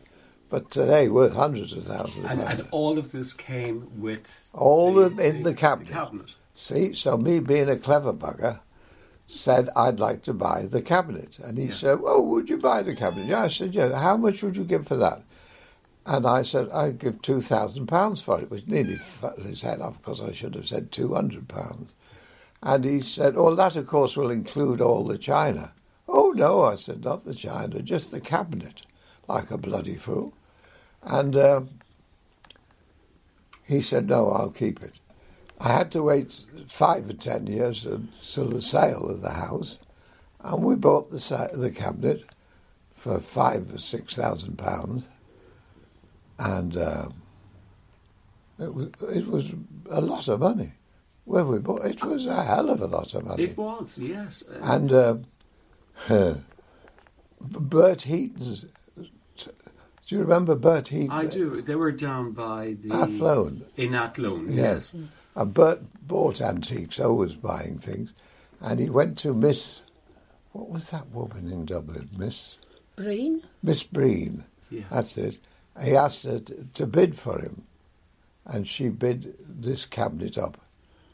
but 0.50 0.70
today 0.72 1.08
worth 1.08 1.36
hundreds 1.36 1.74
of 1.74 1.86
thousands. 1.86 2.26
And, 2.30 2.42
and 2.42 2.68
all 2.72 2.98
of 2.98 3.12
this 3.12 3.34
came 3.34 3.90
with 4.02 4.50
all 4.54 4.94
the, 4.94 5.10
the, 5.10 5.28
in 5.28 5.44
the, 5.44 5.52
the, 5.52 5.56
cabinet. 5.56 5.90
the 5.90 5.94
cabinet. 5.94 6.36
See, 6.56 6.94
so 6.94 7.18
me 7.18 7.40
being 7.40 7.70
a 7.70 7.76
clever 7.76 8.14
bugger, 8.14 8.60
said, 9.28 9.70
I'd 9.76 10.00
like 10.00 10.24
to 10.24 10.34
buy 10.34 10.66
the 10.66 10.82
cabinet. 10.82 11.40
And 11.40 11.58
he 11.58 11.66
yeah. 11.66 11.72
said, 11.72 12.00
Oh, 12.04 12.22
would 12.22 12.50
you 12.50 12.58
buy 12.58 12.84
the 12.84 12.96
cabinet? 12.96 13.28
Yeah, 13.28 13.44
I 13.44 13.48
said, 13.48 13.74
Yeah, 13.74 13.98
how 13.98 14.18
much 14.18 14.44
would 14.44 14.56
you 14.56 14.64
give 14.64 14.88
for 14.88 14.98
that? 14.98 15.24
And 16.06 16.28
I 16.28 16.44
said, 16.44 16.70
I'd 16.70 17.00
give 17.00 17.22
£2,000 17.22 18.22
for 18.22 18.40
it, 18.40 18.52
which 18.52 18.68
nearly 18.68 18.98
fell 18.98 19.36
his 19.38 19.64
head 19.64 19.82
off 19.82 19.98
because 19.98 20.22
I 20.22 20.32
should 20.32 20.54
have 20.54 20.68
said 20.68 20.92
£200. 20.92 21.94
And 22.62 22.84
he 22.84 23.02
said, 23.02 23.36
Well, 23.36 23.56
that, 23.56 23.76
of 23.76 23.88
course, 23.88 24.16
will 24.16 24.30
include 24.30 24.82
all 24.82 25.06
the 25.06 25.18
china. 25.18 25.74
Oh, 26.08 26.32
no, 26.32 26.64
I 26.64 26.76
said, 26.76 27.04
not 27.04 27.26
the 27.26 27.34
china, 27.34 27.82
just 27.82 28.12
the 28.12 28.22
cabinet, 28.22 28.84
like 29.28 29.50
a 29.50 29.58
bloody 29.58 29.96
fool. 29.96 30.34
And 31.02 31.36
um, 31.36 31.70
he 33.64 33.82
said, 33.82 34.08
no, 34.08 34.32
I'll 34.32 34.52
keep 34.52 34.82
it. 34.82 34.94
I 35.60 35.70
had 35.70 35.92
to 35.92 36.04
wait 36.04 36.44
five 36.68 37.10
or 37.10 37.14
ten 37.14 37.48
years 37.48 37.86
until 37.86 38.50
the 38.50 38.62
sale 38.62 39.10
of 39.10 39.22
the 39.22 39.32
house, 39.32 39.80
and 40.44 40.64
we 40.64 40.76
bought 40.76 41.12
the, 41.12 41.20
sa- 41.20 41.48
the 41.54 41.72
cabinet 41.72 42.24
for 42.94 43.20
five 43.20 43.74
or 43.74 43.78
six 43.78 44.16
thousand 44.16 44.58
pounds, 44.58 45.08
and 46.38 46.76
um, 46.78 47.14
it, 48.60 48.74
was, 48.74 48.88
it 49.16 49.28
was 49.28 49.54
a 49.90 50.02
lot 50.02 50.28
of 50.28 50.40
money. 50.42 50.74
When 51.24 51.48
we 51.48 51.58
bought 51.60 51.86
it, 51.86 52.04
was 52.04 52.26
a 52.28 52.44
hell 52.44 52.70
of 52.70 52.82
a 52.82 52.88
lot 52.88 53.14
of 53.16 53.26
money. 53.26 53.44
It 53.46 53.58
was, 53.58 53.98
yes. 53.98 54.44
Uh, 54.48 54.60
And 54.64 54.92
uh, 54.94 55.16
Bert 57.42 58.02
Heaton's. 58.04 58.66
Do 59.38 60.16
you 60.16 60.20
remember 60.22 60.54
Bert 60.56 60.90
Heaton? 60.90 61.10
I 61.10 61.26
do. 61.26 61.62
They 61.64 61.74
were 61.76 61.92
down 61.92 62.34
by 62.34 62.76
the 62.80 62.94
Athlone. 62.94 63.66
in 63.76 63.96
Athlone. 63.96 64.46
Yes. 64.50 64.96
And 65.36 65.54
Bert 65.54 65.82
bought 66.08 66.42
antiques, 66.42 67.00
always 67.00 67.36
buying 67.36 67.78
things. 67.78 68.14
And 68.62 68.80
he 68.80 68.90
went 68.90 69.18
to 69.20 69.34
Miss. 69.34 69.82
What 70.54 70.70
was 70.70 70.90
that 70.90 71.10
woman 71.12 71.52
in 71.52 71.66
Dublin? 71.66 72.10
Miss. 72.18 72.56
Breen? 72.96 73.44
Miss 73.62 73.84
Breen. 73.84 74.46
Yes. 74.70 74.86
That's 74.90 75.18
it. 75.18 75.38
He 75.84 75.96
asked 75.96 76.24
her 76.24 76.40
to, 76.40 76.68
to 76.74 76.88
bid 76.88 77.18
for 77.18 77.40
him. 77.40 77.64
And 78.46 78.68
she 78.68 78.90
bid 78.90 79.36
this 79.48 79.86
cabinet 79.86 80.38
up. 80.38 80.58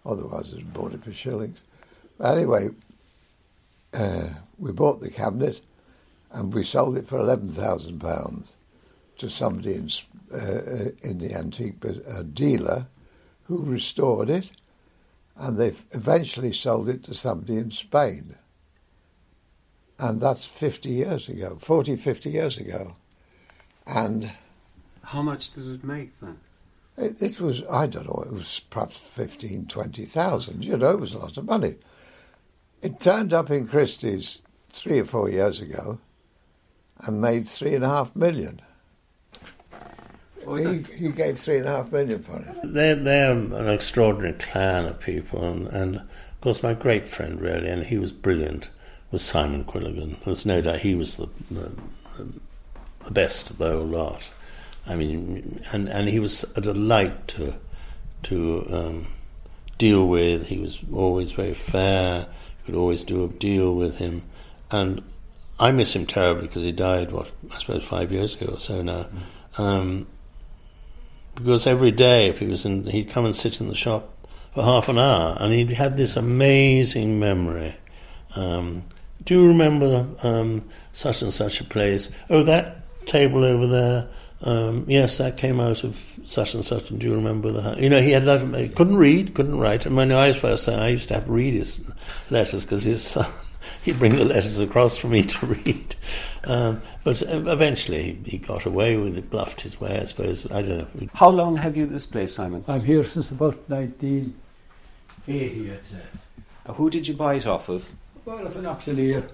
Otherwise, 0.06 0.54
he 0.56 0.64
bought 0.64 0.94
it 0.94 1.04
for 1.04 1.12
shillings. 1.12 1.64
Anyway, 2.24 2.70
uh, 3.94 4.28
we 4.60 4.72
bought 4.72 5.02
the 5.02 5.10
cabinet 5.10 5.62
and 6.32 6.54
we 6.54 6.64
sold 6.64 6.98
it 6.98 7.08
for 7.08 7.18
£11,000 7.20 8.52
to 9.18 9.30
somebody 9.30 9.74
in, 9.74 9.90
uh, 10.34 10.38
uh, 10.38 10.86
in 11.02 11.18
the 11.18 11.34
antique 11.34 11.80
bus- 11.80 11.98
a 12.08 12.24
dealer 12.24 12.86
who 13.52 13.66
restored 13.66 14.30
it 14.30 14.50
and 15.36 15.58
they 15.58 15.74
eventually 15.92 16.54
sold 16.54 16.88
it 16.88 17.04
to 17.04 17.14
somebody 17.14 17.58
in 17.58 17.70
Spain. 17.70 18.36
And 20.00 20.22
that's 20.22 20.46
50 20.46 20.90
years 20.90 21.28
ago, 21.28 21.58
40, 21.60 21.98
50 21.98 22.30
years 22.30 22.58
ago. 22.58 22.96
And 23.86 24.32
How 25.04 25.22
much 25.22 25.52
did 25.54 25.68
it 25.68 25.84
make 25.84 26.18
then? 26.22 26.38
it, 26.98 27.22
it 27.22 27.42
was, 27.42 27.62
I 27.70 27.88
don't 27.88 28.06
know, 28.08 28.24
it 28.26 28.32
was 28.32 28.62
perhaps 28.70 28.98
15, 28.98 29.66
20,000. 29.68 30.64
You 30.64 30.78
know, 30.78 30.92
it 30.92 31.00
was 31.00 31.14
a 31.14 31.20
lot 31.20 31.36
of 31.38 31.46
money. 31.46 31.76
It 32.82 33.02
turned 33.02 33.34
up 33.34 33.52
in 33.52 33.68
Christie's 33.68 34.40
three 34.70 35.00
or 35.00 35.06
four 35.06 35.30
years 35.30 35.60
ago 35.60 36.00
and 37.06 37.20
made 37.22 37.50
three 37.50 37.76
and 37.76 37.84
a 37.84 37.90
half 37.90 38.16
million. 38.16 38.62
He, 40.48 40.84
he 40.96 41.10
gave 41.10 41.40
three 41.40 41.58
and 41.58 41.68
a 41.68 41.72
half 41.72 41.92
million 41.92 42.22
for 42.22 42.38
it. 42.38 42.46
They're, 42.64 42.96
they're 42.96 43.32
an 43.32 43.70
extraordinary 43.70 44.34
clan 44.34 44.86
of 44.86 45.00
people, 45.00 45.44
and, 45.44 45.68
and 45.68 45.96
of 45.98 46.42
course, 46.42 46.64
my 46.64 46.74
great 46.74 47.08
friend, 47.08 47.40
really, 47.40 47.70
and 47.70 47.84
he 47.84 47.98
was 47.98 48.12
brilliant, 48.12 48.70
was 49.12 49.22
Simon 49.22 49.64
Quilligan. 49.64 50.18
There's 50.26 50.46
no 50.46 50.62
doubt 50.62 50.80
he 50.80 50.96
was 50.96 51.18
the, 51.18 51.30
the, 51.52 51.72
the, 52.18 52.34
the 53.06 53.12
best 53.12 53.50
of 53.50 53.58
the 53.58 53.72
whole 53.72 53.86
lot. 53.86 54.32
I 54.88 54.96
mean, 54.96 55.62
and, 55.72 55.88
and 55.88 56.10
he 56.10 56.20
was 56.20 56.44
a 56.56 56.62
delight 56.62 57.28
to, 57.30 57.54
to 58.24 58.68
um, 58.72 59.08
deal 59.78 60.08
with. 60.08 60.48
He 60.48 60.58
was 60.58 60.82
always 60.92 61.32
very 61.32 61.54
fair. 61.54 62.22
You 62.22 62.66
could 62.66 62.76
always 62.76 63.04
do 63.04 63.24
a 63.24 63.28
deal 63.28 63.76
with 63.76 63.98
him. 63.98 64.24
And 64.72 65.04
I 65.60 65.72
miss 65.72 65.96
him 65.96 66.08
terribly 66.08 66.48
because 66.48 66.64
he 66.64 66.72
died, 66.72 67.12
what, 67.12 67.30
I 67.54 67.60
suppose 67.60 67.84
five 67.84 68.12
years 68.12 68.36
ago 68.36 68.54
or 68.54 68.60
so 68.60 68.82
now. 68.82 69.08
Um, 69.60 70.08
because 71.36 71.68
every 71.68 71.92
day, 71.92 72.28
if 72.28 72.40
he 72.40 72.48
was 72.48 72.66
in, 72.66 72.86
he'd 72.86 73.10
come 73.10 73.26
and 73.26 73.36
sit 73.36 73.62
in 73.62 73.68
the 73.68 73.76
shop 73.76 74.10
for 74.54 74.64
half 74.64 74.90
an 74.90 74.98
hour, 74.98 75.38
and 75.40 75.54
he 75.54 75.66
had 75.74 75.98
this 75.98 76.16
amazing 76.16 77.20
memory. 77.20 77.76
Um, 78.36 78.84
do 79.24 79.40
you 79.40 79.48
remember 79.48 80.08
um, 80.24 80.68
such 80.94 81.22
and 81.22 81.34
such 81.34 81.62
a 81.62 81.64
place? 81.64 82.12
Oh, 82.30 82.44
that 82.44 82.82
table 83.06 83.44
over 83.44 83.68
there. 83.68 84.10
Um, 84.44 84.86
yes, 84.88 85.20
that 85.20 85.38
came 85.38 85.60
out 85.60 85.84
of 85.84 86.02
such 86.26 86.56
and 86.56 86.66
such. 86.66 86.90
And 86.90 87.00
do 87.00 87.08
you 87.08 87.16
remember 87.16 87.52
that? 87.52 87.80
You 87.80 87.90
know, 87.90 88.02
he 88.02 88.12
had 88.12 88.26
that. 88.26 88.42
He 88.56 88.70
couldn't 88.70 88.98
read, 88.98 89.36
couldn't 89.36 89.60
write. 89.60 89.86
And 89.86 89.96
when 89.96 90.12
I 90.12 90.30
was 90.30 90.38
first 90.38 90.68
I 90.68 90.88
used 90.88 91.10
to 91.10 91.16
have 91.16 91.26
to 91.26 91.32
read 91.32 91.54
his 91.54 91.80
letters 92.32 92.66
because 92.66 92.84
his 92.84 93.04
son 93.04 93.32
he'd 93.84 94.00
bring 94.00 94.16
the 94.16 94.26
letters 94.26 94.60
across 94.60 94.98
for 94.98 95.08
me 95.08 95.24
to 95.24 95.46
read. 95.66 95.96
Um, 96.44 96.82
but 97.04 97.22
eventually 97.22 98.20
he, 98.24 98.32
he 98.32 98.38
got 98.38 98.66
away 98.66 98.98
with 98.98 99.18
it, 99.18 99.30
bluffed 99.30 99.62
his 99.62 99.80
way, 99.80 100.00
I 100.00 100.06
suppose. 100.06 100.50
I 100.52 100.62
don't 100.62 101.02
know. 101.02 101.08
How 101.14 101.30
long 101.30 101.58
have 101.58 101.78
you 101.78 101.86
this 101.86 102.06
place, 102.08 102.34
Simon? 102.36 102.64
I'm 102.68 102.84
here 102.84 103.04
since 103.04 103.32
about 103.32 103.70
1980, 103.70 105.72
I'd 105.72 105.84
say. 105.84 105.98
Uh, 106.66 106.74
Who 106.74 106.90
did 106.90 107.08
you 107.08 107.14
buy 107.14 107.36
it 107.36 107.46
off 107.46 107.70
of? 107.70 107.94
Well, 108.26 108.46
if 108.48 108.56
an 108.56 108.66
auctioneer, 108.66 109.28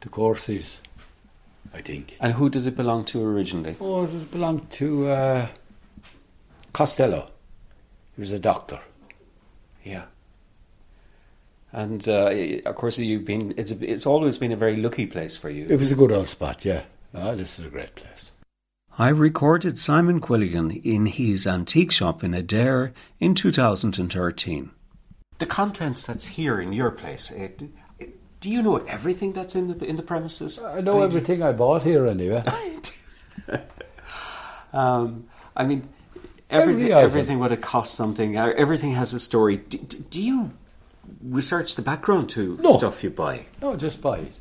the 0.00 0.08
Corsies, 0.08 0.78
I 1.72 1.80
think. 1.80 2.16
And 2.20 2.34
who 2.34 2.48
did 2.50 2.66
it 2.66 2.76
belong 2.76 3.04
to 3.06 3.22
originally? 3.22 3.76
Oh, 3.80 4.04
it 4.04 4.30
belonged 4.30 4.70
to 4.72 5.08
uh, 5.08 5.48
Costello. 6.72 7.30
He 8.14 8.20
was 8.20 8.32
a 8.32 8.38
doctor. 8.38 8.78
Yeah. 9.82 10.04
And 11.74 12.08
uh, 12.08 12.30
of 12.66 12.76
course, 12.76 12.98
you've 13.00 13.24
been. 13.24 13.52
It's 13.56 13.72
a, 13.72 13.92
it's 13.92 14.06
always 14.06 14.38
been 14.38 14.52
a 14.52 14.56
very 14.56 14.76
lucky 14.76 15.06
place 15.06 15.36
for 15.36 15.50
you. 15.50 15.66
It 15.68 15.76
was 15.76 15.90
a 15.90 15.96
good 15.96 16.12
old 16.12 16.28
spot, 16.28 16.64
yeah. 16.64 16.82
Oh, 17.12 17.34
this 17.34 17.58
is 17.58 17.66
a 17.66 17.68
great 17.68 17.96
place. 17.96 18.30
I 18.96 19.08
recorded 19.08 19.76
Simon 19.76 20.20
Quilligan 20.20 20.70
in 20.84 21.06
his 21.06 21.48
antique 21.48 21.90
shop 21.90 22.22
in 22.22 22.30
Adare 22.30 22.92
in 23.18 23.34
2013. 23.34 24.70
The 25.38 25.46
contents 25.46 26.06
that's 26.06 26.26
here 26.26 26.60
in 26.60 26.72
your 26.72 26.92
place, 26.92 27.32
it, 27.32 27.60
it- 27.98 28.40
do 28.40 28.50
you 28.50 28.62
know 28.62 28.76
everything 28.86 29.32
that's 29.32 29.56
in 29.56 29.76
the 29.76 29.84
in 29.84 29.96
the 29.96 30.02
premises? 30.04 30.62
I 30.62 30.80
know 30.80 31.02
everything 31.02 31.42
I 31.42 31.50
bought 31.50 31.82
here 31.82 32.06
anyway. 32.06 32.44
um, 34.72 35.24
I 35.56 35.64
mean, 35.64 35.88
Every 36.50 36.74
everything 36.74 36.92
everything 36.92 37.38
would 37.40 37.50
have 37.50 37.62
cost 37.62 37.94
something. 37.94 38.36
uh, 38.36 38.52
Everything 38.56 38.92
has 38.92 39.12
a 39.12 39.18
story. 39.18 39.56
Do, 39.56 39.78
do 39.78 39.98
do 39.98 40.22
you 40.22 40.50
research 41.24 41.74
the 41.74 41.82
background 41.82 42.28
to 42.30 42.58
No. 42.60 42.76
stuff 42.76 43.02
you 43.02 43.10
buy? 43.10 43.46
No, 43.62 43.76
just 43.76 44.00
buy 44.02 44.18
it. 44.18 44.32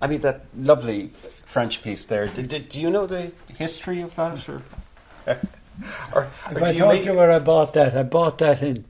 I 0.00 0.06
mean, 0.06 0.20
that 0.20 0.46
lovely 0.56 1.08
French 1.08 1.82
piece 1.82 2.04
there. 2.06 2.26
Did, 2.26 2.48
did, 2.48 2.68
do 2.68 2.80
you 2.80 2.90
know 2.90 3.06
the 3.06 3.32
history 3.58 4.00
of 4.00 4.14
that, 4.16 4.48
or, 4.48 4.62
or, 6.14 6.30
If 6.50 6.56
or 6.56 6.64
I 6.64 6.68
do 6.68 6.72
you 6.72 6.78
told 6.78 7.04
you 7.04 7.14
where 7.14 7.30
I 7.30 7.38
bought 7.38 7.72
that, 7.74 7.96
I 7.96 8.02
bought 8.02 8.38
that 8.38 8.62
in 8.62 8.84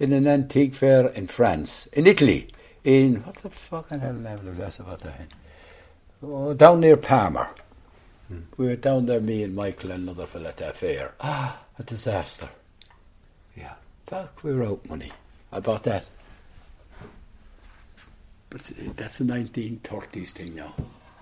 in 0.00 0.12
an 0.12 0.26
antique 0.26 0.74
fair 0.74 1.06
in 1.08 1.26
France, 1.28 1.86
in 1.92 2.06
Italy, 2.06 2.48
in 2.82 3.22
what 3.24 3.36
the 3.36 3.50
fucking 3.50 4.00
hell 4.00 4.12
level 4.14 4.48
of 4.48 4.56
that's 4.56 4.78
about 4.80 5.00
that? 5.00 5.34
Oh, 6.22 6.52
down 6.54 6.80
near 6.80 6.96
Parma. 6.96 7.50
We 8.56 8.66
were 8.66 8.76
down 8.76 9.06
there, 9.06 9.20
me 9.20 9.42
and 9.42 9.54
Michael 9.54 9.90
and 9.92 10.04
another 10.04 10.26
fella 10.26 10.48
at 10.48 10.56
that 10.56 10.76
fair. 10.78 11.12
Ah, 11.20 11.58
a 11.78 11.82
disaster. 11.82 12.48
Yeah. 13.56 13.74
Fuck, 14.06 14.44
we 14.44 14.54
were 14.54 14.64
out 14.64 14.88
money. 14.88 15.12
I 15.50 15.60
bought 15.60 15.84
that. 15.84 16.06
But 18.50 18.62
that's 18.96 19.20
a 19.20 19.24
1930s 19.24 20.30
thing 20.30 20.54
now. 20.54 20.74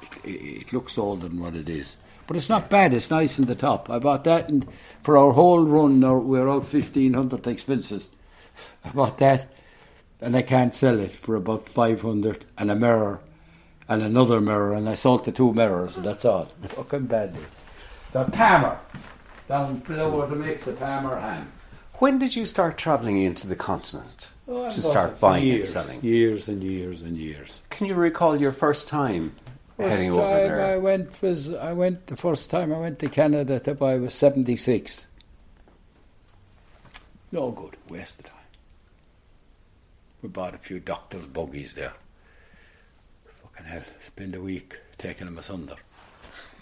It, 0.02 0.30
it, 0.30 0.60
it 0.62 0.72
looks 0.72 0.98
older 0.98 1.28
than 1.28 1.40
what 1.40 1.54
it 1.54 1.68
is. 1.68 1.96
But 2.26 2.36
it's 2.36 2.48
not 2.48 2.70
bad, 2.70 2.92
it's 2.92 3.10
nice 3.10 3.38
in 3.38 3.46
the 3.46 3.54
top. 3.54 3.88
I 3.88 3.98
bought 3.98 4.24
that 4.24 4.48
and 4.48 4.66
for 5.02 5.16
our 5.16 5.32
whole 5.32 5.64
run, 5.64 6.02
our, 6.02 6.18
we're 6.18 6.48
out 6.48 6.72
1500 6.72 7.46
expenses. 7.46 8.10
I 8.84 8.90
bought 8.90 9.18
that 9.18 9.48
and 10.20 10.36
I 10.36 10.42
can't 10.42 10.74
sell 10.74 10.98
it 10.98 11.12
for 11.12 11.36
about 11.36 11.68
500 11.68 12.44
and 12.58 12.70
a 12.70 12.76
mirror 12.76 13.20
and 13.88 14.02
another 14.02 14.40
mirror 14.40 14.74
and 14.74 14.88
I 14.88 14.94
sold 14.94 15.24
the 15.24 15.32
two 15.32 15.52
mirrors 15.52 15.96
and 15.96 16.06
that's 16.06 16.24
all. 16.24 16.50
Fucking 16.68 17.06
badly. 17.06 17.44
The 18.12 18.24
Parma, 18.24 18.80
down 19.48 19.78
below 19.78 20.16
where 20.16 20.26
they 20.26 20.34
makes 20.34 20.64
the 20.64 20.72
Parma 20.72 21.20
ham. 21.20 21.52
When 22.02 22.18
did 22.18 22.34
you 22.34 22.46
start 22.46 22.78
travelling 22.78 23.22
into 23.22 23.46
the 23.46 23.54
continent 23.54 24.32
Oh, 24.48 24.68
to 24.68 24.82
start 24.82 25.20
buying 25.20 25.44
years, 25.44 25.76
and 25.76 25.84
selling? 25.84 26.02
Years 26.02 26.48
and 26.48 26.60
years 26.60 27.00
and 27.00 27.16
years. 27.16 27.60
Can 27.70 27.86
you 27.86 27.94
recall 27.94 28.40
your 28.40 28.50
first 28.50 28.88
time 28.88 29.36
First 29.76 29.98
heading 29.98 30.12
time 30.12 30.20
over 30.20 30.62
I 30.62 30.78
went 30.78 31.22
was 31.22 31.54
I 31.54 31.72
went 31.72 32.08
the 32.08 32.16
first 32.16 32.50
time 32.50 32.74
I 32.74 32.80
went 32.80 32.98
to 32.98 33.08
Canada 33.08 33.60
to 33.60 33.74
buy 33.76 33.98
was 33.98 34.14
seventy 34.14 34.56
six. 34.56 35.06
No 37.30 37.52
good, 37.52 37.76
waste 37.88 38.18
of 38.18 38.24
time. 38.24 38.50
We 40.22 40.28
bought 40.28 40.56
a 40.56 40.58
few 40.58 40.80
doctors' 40.80 41.28
buggies 41.28 41.74
there. 41.74 41.92
Fucking 43.44 43.66
hell, 43.66 43.84
spend 44.00 44.34
a 44.34 44.40
week 44.40 44.76
taking 44.98 45.26
them 45.26 45.38
asunder. 45.38 45.76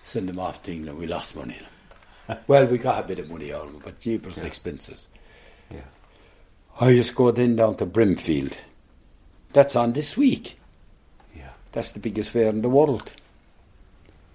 Send 0.02 0.28
them 0.28 0.38
off 0.38 0.62
to 0.64 0.72
England, 0.72 0.98
we 0.98 1.06
lost 1.06 1.34
money. 1.34 1.60
well, 2.46 2.66
we 2.66 2.76
got 2.76 3.02
a 3.02 3.08
bit 3.08 3.18
of 3.18 3.30
money 3.30 3.54
on 3.54 3.72
them, 3.72 3.82
but 3.82 3.98
cheapers 3.98 4.36
the 4.36 4.46
expenses. 4.46 5.08
Yeah. 5.70 5.80
I 6.80 6.94
just 6.94 7.14
go 7.14 7.30
then 7.30 7.56
down 7.56 7.76
to 7.76 7.86
Brimfield. 7.86 8.56
That's 9.52 9.76
on 9.76 9.92
this 9.92 10.16
week. 10.16 10.58
Yeah. 11.36 11.50
That's 11.72 11.90
the 11.90 12.00
biggest 12.00 12.30
fair 12.30 12.48
in 12.48 12.62
the 12.62 12.68
world. 12.68 13.12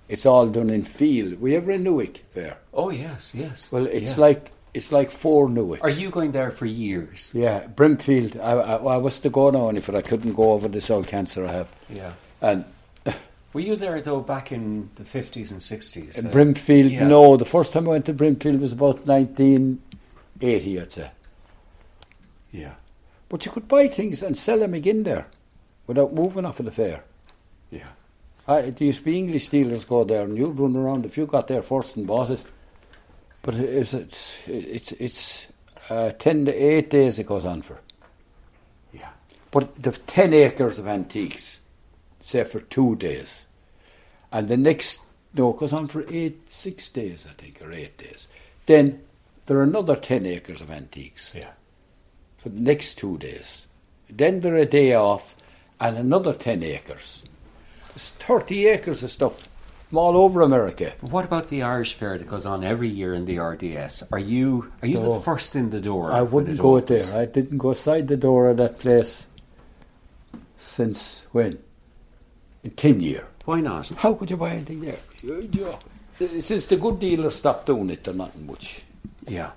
It's 0.07 0.25
all 0.25 0.47
done 0.49 0.69
in 0.69 0.83
field. 0.83 1.41
We 1.41 1.55
ever 1.55 1.71
in 1.71 1.83
Newark 1.83 2.17
fair? 2.33 2.57
Oh 2.73 2.89
yes, 2.89 3.33
yes. 3.33 3.71
Well, 3.71 3.87
it's 3.87 4.17
Yeah. 4.17 4.21
like 4.21 4.51
it's 4.73 4.91
like 4.91 5.09
four 5.09 5.47
Newarks. 5.47 5.81
Are 5.81 5.89
you 5.89 6.09
going 6.09 6.31
there 6.33 6.51
for 6.51 6.65
years? 6.65 7.31
Yeah, 7.33 7.65
Brimfield. 7.67 8.37
I, 8.37 8.51
I, 8.51 8.75
I 8.75 8.97
was 8.97 9.19
to 9.21 9.29
go 9.29 9.49
now, 9.49 9.67
only 9.69 9.81
but 9.81 9.95
I 9.95 10.01
couldn't 10.01 10.33
go 10.33 10.51
over 10.51 10.67
this 10.67 10.91
old 10.91 11.07
cancer 11.07 11.45
I 11.47 11.51
have. 11.53 11.69
Yeah. 11.89 12.13
And 12.41 12.65
Were 13.53 13.61
you 13.61 13.75
there 13.77 14.01
though 14.01 14.19
back 14.19 14.51
in 14.51 14.89
the 14.95 15.05
fifties 15.05 15.51
and 15.51 15.63
sixties? 15.63 16.21
Brimfield, 16.21 16.91
yeah. 16.91 17.07
no, 17.07 17.37
the 17.37 17.45
first 17.45 17.71
time 17.73 17.87
I 17.87 17.91
went 17.91 18.05
to 18.07 18.13
Brimfield 18.13 18.59
was 18.59 18.73
about 18.73 19.07
1980, 19.07 20.81
I'd 20.81 20.91
say. 20.91 21.09
Yeah. 22.55 22.75
But 23.27 23.45
you 23.45 23.51
could 23.51 23.67
buy 23.67 23.87
things 23.87 24.23
and 24.23 24.37
sell 24.37 24.59
them 24.59 24.73
again 24.73 25.03
there 25.03 25.27
without 25.87 26.13
moving 26.13 26.45
off 26.45 26.59
of 26.59 26.65
the 26.65 26.71
fair. 26.71 27.03
Yeah. 27.69 27.89
I, 28.47 28.59
it 28.59 28.81
used 28.81 28.99
to 28.99 29.05
be 29.05 29.17
English 29.17 29.49
dealers 29.49 29.85
go 29.85 30.03
there 30.03 30.21
and 30.21 30.37
you'd 30.37 30.57
run 30.57 30.75
around 30.75 31.05
if 31.05 31.17
you 31.17 31.25
got 31.25 31.47
there 31.47 31.63
first 31.63 31.97
and 31.97 32.07
bought 32.07 32.29
it. 32.29 32.43
But 33.41 33.55
it's 33.55 33.93
it's 33.93 34.47
it's, 34.47 34.91
it's 34.93 35.47
uh, 35.89 36.11
10 36.11 36.45
to 36.45 36.53
8 36.53 36.89
days 36.89 37.19
it 37.19 37.27
goes 37.27 37.45
on 37.45 37.61
for. 37.61 37.79
Yeah. 38.93 39.09
But 39.51 39.81
the 39.81 39.91
10 39.91 40.33
acres 40.33 40.79
of 40.79 40.87
antiques, 40.87 41.61
say 42.21 42.43
for 42.43 42.61
two 42.61 42.95
days. 42.95 43.45
And 44.31 44.47
the 44.47 44.57
next, 44.57 45.01
no, 45.33 45.51
it 45.51 45.57
goes 45.57 45.73
on 45.73 45.87
for 45.87 46.05
eight, 46.11 46.49
six 46.49 46.89
days, 46.89 47.27
I 47.29 47.33
think, 47.33 47.61
or 47.61 47.71
eight 47.71 47.97
days. 47.97 48.27
Then 48.65 49.01
there 49.45 49.57
are 49.57 49.63
another 49.63 49.95
10 49.95 50.25
acres 50.25 50.61
of 50.61 50.71
antiques 50.71 51.33
Yeah. 51.35 51.51
For 52.45 52.49
the 52.49 52.61
next 52.61 52.99
two 52.99 53.17
days. 53.17 53.65
Then 54.07 54.41
there 54.41 54.53
are 54.53 54.57
a 54.59 54.65
day 54.67 54.93
off 54.93 55.35
and 55.79 55.97
another 55.97 56.31
10 56.31 56.61
acres. 56.61 57.23
It's 57.95 58.11
30 58.11 58.67
acres 58.67 59.01
of 59.01 59.09
stuff 59.09 59.49
from 59.89 59.97
all 59.97 60.15
over 60.15 60.41
America. 60.43 60.93
But 61.01 61.09
what 61.09 61.25
about 61.25 61.47
the 61.49 61.63
Irish 61.63 61.95
Fair 61.95 62.19
that 62.19 62.29
goes 62.29 62.45
on 62.45 62.63
every 62.63 62.87
year 62.87 63.15
in 63.15 63.25
the 63.25 63.39
RDS? 63.39 64.03
Are 64.11 64.19
you 64.19 64.71
are 64.83 64.87
you 64.87 64.97
No. 64.97 65.01
the 65.01 65.09
oh, 65.09 65.19
first 65.21 65.55
in 65.55 65.71
the 65.71 65.81
door? 65.81 66.11
I 66.11 66.21
wouldn't 66.21 66.59
go 66.59 66.77
opens? 66.77 67.11
there. 67.11 67.23
I 67.23 67.25
didn't 67.25 67.57
go 67.57 67.69
outside 67.71 68.07
the 68.07 68.17
door 68.17 68.51
of 68.51 68.57
that 68.57 68.77
place 68.77 69.27
since 70.57 71.25
when? 71.31 71.57
In 72.63 72.71
10 72.71 72.99
year. 72.99 73.27
Why 73.45 73.59
not? 73.59 73.87
How 73.89 74.13
could 74.13 74.29
you 74.29 74.37
buy 74.37 74.51
anything 74.51 74.81
there? 74.81 74.99
You- 75.23 75.49
you- 75.51 76.41
Since 76.41 76.67
the 76.67 76.77
good 76.77 76.99
dealers 76.99 77.35
stopped 77.35 77.65
doing 77.65 77.89
it, 77.89 78.03
they're 78.03 78.13
not 78.13 78.37
much. 78.39 78.83
Yeah. 79.27 79.51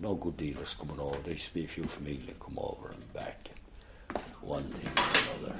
But 0.00 0.08
no 0.08 0.14
good 0.14 0.36
dealers 0.36 0.76
coming 0.78 1.00
over. 1.00 1.16
There 1.24 1.32
used 1.32 1.48
to 1.48 1.54
be 1.54 1.64
a 1.64 1.68
few 1.68 1.82
from 1.84 2.06
England 2.06 2.38
come 2.38 2.58
over 2.58 2.90
and 2.90 3.12
back. 3.12 3.50
One 4.40 4.62
thing 4.62 4.86
or 4.96 5.40
another. 5.42 5.58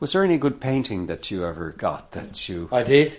Was 0.00 0.12
there 0.12 0.24
any 0.24 0.38
good 0.38 0.60
painting 0.60 1.06
that 1.06 1.30
you 1.30 1.44
ever 1.44 1.70
got 1.70 2.10
that 2.12 2.48
you? 2.48 2.68
I 2.72 2.82
did. 2.82 3.18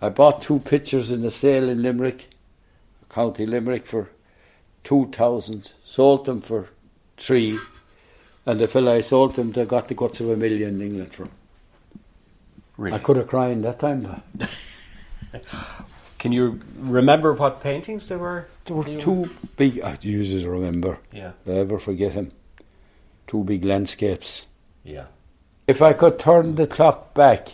I 0.00 0.10
bought 0.10 0.42
two 0.42 0.60
pictures 0.60 1.10
in 1.10 1.22
the 1.22 1.30
sale 1.30 1.68
in 1.68 1.82
Limerick, 1.82 2.28
County 3.08 3.46
Limerick, 3.46 3.86
for 3.86 4.10
two 4.84 5.08
thousand. 5.10 5.72
Sold 5.82 6.26
them 6.26 6.40
for 6.40 6.68
three, 7.16 7.58
and 8.46 8.60
the 8.60 8.68
fella 8.68 8.94
I 8.94 9.00
sold 9.00 9.34
them, 9.34 9.50
they 9.52 9.64
got 9.64 9.88
the 9.88 9.94
guts 9.94 10.20
of 10.20 10.30
a 10.30 10.36
million 10.36 10.76
in 10.76 10.82
England 10.82 11.14
from. 11.14 11.30
Really? 12.76 12.96
I 12.96 13.00
could 13.00 13.16
have 13.16 13.26
cried 13.26 13.62
that 13.62 13.78
time. 13.80 14.22
Can 16.18 16.32
you 16.32 16.60
remember 16.76 17.32
what 17.32 17.60
paintings 17.60 18.08
they 18.08 18.16
were? 18.16 18.46
There 18.70 18.76
were 18.76 19.00
two 19.00 19.28
big. 19.56 19.80
Ah, 19.82 19.88
I 19.88 19.96
usually 20.00 20.46
remember. 20.46 21.00
Yeah. 21.12 21.32
I 21.44 21.50
ever 21.50 21.80
forget 21.80 22.12
him. 22.12 22.30
Two 23.26 23.42
big 23.42 23.64
landscapes. 23.64 24.46
Yeah. 24.84 25.06
If 25.66 25.82
I 25.82 25.92
could 25.92 26.20
turn 26.20 26.54
the 26.54 26.68
clock 26.68 27.12
back, 27.12 27.48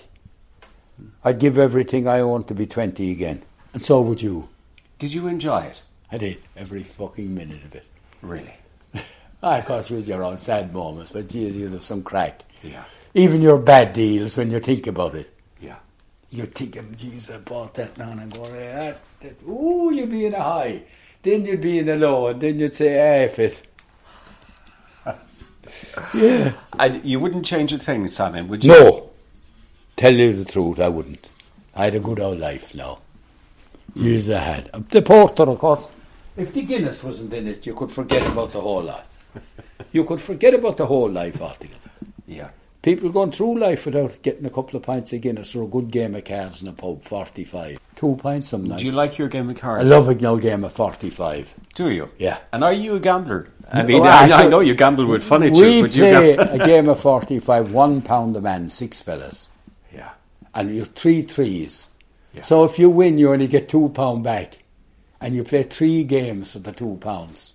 I'd 1.24 1.38
give 1.38 1.58
everything 1.58 2.06
I 2.06 2.20
own 2.20 2.44
to 2.44 2.54
be 2.54 2.66
twenty 2.66 3.10
again, 3.12 3.42
and 3.72 3.82
so 3.82 4.02
would 4.02 4.20
you. 4.20 4.50
Did 4.98 5.14
you 5.14 5.26
enjoy 5.26 5.60
it? 5.62 5.84
I 6.12 6.18
did 6.18 6.36
every 6.54 6.82
fucking 6.82 7.34
minute 7.34 7.64
of 7.64 7.74
it. 7.74 7.88
Really? 8.20 8.52
I, 9.42 9.58
of 9.60 9.64
course, 9.64 9.88
with 9.88 10.06
your 10.06 10.22
own 10.22 10.36
sad 10.36 10.70
moments, 10.74 11.12
but 11.12 11.28
geez, 11.30 11.56
you 11.56 11.68
have 11.68 11.82
some 11.82 12.02
crack. 12.02 12.42
Yeah. 12.62 12.84
Even 13.14 13.40
your 13.40 13.58
bad 13.58 13.94
deals, 13.94 14.36
when 14.36 14.50
you 14.50 14.58
think 14.58 14.86
about 14.86 15.14
it, 15.14 15.30
Yeah. 15.60 15.76
you're 16.30 16.44
thinking, 16.46 16.94
geez, 16.94 17.30
I 17.30 17.38
bought 17.38 17.72
that 17.74 17.96
now, 17.96 18.10
and 18.10 18.20
I'm 18.20 18.28
going, 18.28 18.52
that, 18.52 19.00
that. 19.20 19.36
Ooh, 19.48 19.90
you'd 19.92 20.10
be 20.10 20.26
in 20.26 20.34
a 20.34 20.42
high. 20.42 20.82
Then 21.26 21.44
you'd 21.44 21.60
be 21.60 21.80
in 21.80 21.86
the 21.86 21.96
law, 21.96 22.28
and 22.28 22.40
then 22.40 22.60
you'd 22.60 22.76
say, 22.76 23.00
ah, 23.00 23.24
if 23.24 23.40
it. 23.40 23.62
yeah. 26.14 26.52
And 26.78 27.04
you 27.04 27.18
wouldn't 27.18 27.44
change 27.44 27.72
a 27.72 27.78
thing, 27.78 28.06
Simon, 28.06 28.46
would 28.46 28.62
you? 28.62 28.70
No. 28.70 29.10
Tell 29.96 30.14
you 30.14 30.32
the 30.32 30.44
truth, 30.44 30.78
I 30.78 30.88
wouldn't. 30.88 31.28
I 31.74 31.86
had 31.86 31.96
a 31.96 31.98
good 31.98 32.20
old 32.20 32.38
life 32.38 32.76
now. 32.76 33.00
Years 33.96 34.30
I 34.30 34.38
had. 34.38 34.66
The 34.90 35.02
porter, 35.02 35.42
of 35.42 35.58
course. 35.58 35.88
If 36.36 36.54
the 36.54 36.62
Guinness 36.62 37.02
wasn't 37.02 37.32
in 37.32 37.48
it, 37.48 37.66
you 37.66 37.74
could 37.74 37.90
forget 37.90 38.24
about 38.24 38.52
the 38.52 38.60
whole 38.60 38.84
lot. 38.84 39.04
You 39.90 40.04
could 40.04 40.20
forget 40.20 40.54
about 40.54 40.76
the 40.76 40.86
whole 40.86 41.10
life 41.10 41.42
altogether. 41.42 41.90
Yeah. 42.28 42.50
People 42.82 43.10
going 43.10 43.32
through 43.32 43.58
life 43.58 43.84
without 43.84 44.22
getting 44.22 44.46
a 44.46 44.50
couple 44.50 44.76
of 44.76 44.84
pints 44.84 45.12
of 45.12 45.22
Guinness 45.22 45.56
or 45.56 45.64
a 45.64 45.66
good 45.66 45.90
game 45.90 46.14
of 46.14 46.24
cards 46.24 46.62
in 46.62 46.68
a 46.68 46.72
pub, 46.72 47.02
45. 47.02 47.80
Two 47.96 48.14
pints 48.16 48.48
some 48.48 48.64
nights. 48.64 48.82
Do 48.82 48.86
you 48.86 48.92
like 48.92 49.16
your 49.16 49.28
game 49.28 49.48
of 49.48 49.56
cards? 49.56 49.82
I 49.84 49.88
love 49.88 50.08
a 50.08 50.14
good 50.14 50.42
game 50.42 50.64
of 50.64 50.72
45. 50.74 51.54
Do 51.74 51.90
you? 51.90 52.10
Yeah. 52.18 52.38
And 52.52 52.62
are 52.62 52.72
you 52.72 52.96
a 52.96 53.00
gambler? 53.00 53.48
I 53.72 53.82
mean, 53.82 54.02
well, 54.02 54.32
I, 54.32 54.44
I 54.44 54.48
know 54.48 54.60
you 54.60 54.74
gamble 54.74 55.06
with 55.06 55.24
furniture, 55.24 55.60
We 55.60 55.80
but 55.82 55.96
you 55.96 56.02
play 56.02 56.34
a 56.36 56.58
game 56.64 56.88
of 56.88 57.00
45, 57.00 57.72
one 57.72 58.02
pound 58.02 58.36
a 58.36 58.40
man, 58.40 58.68
six 58.68 59.00
fellas. 59.00 59.48
Yeah. 59.92 60.10
and 60.54 60.70
you 60.72 60.80
have 60.80 60.90
three 60.90 61.22
threes. 61.22 61.88
Yeah. 62.32 62.42
So 62.42 62.64
if 62.64 62.78
you 62.78 62.90
win, 62.90 63.18
you 63.18 63.32
only 63.32 63.48
get 63.48 63.68
two 63.68 63.88
pound 63.88 64.22
back, 64.22 64.58
and 65.20 65.34
you 65.34 65.42
play 65.42 65.62
three 65.62 66.04
games 66.04 66.52
for 66.52 66.58
the 66.60 66.72
two 66.72 66.98
pounds. 67.00 67.54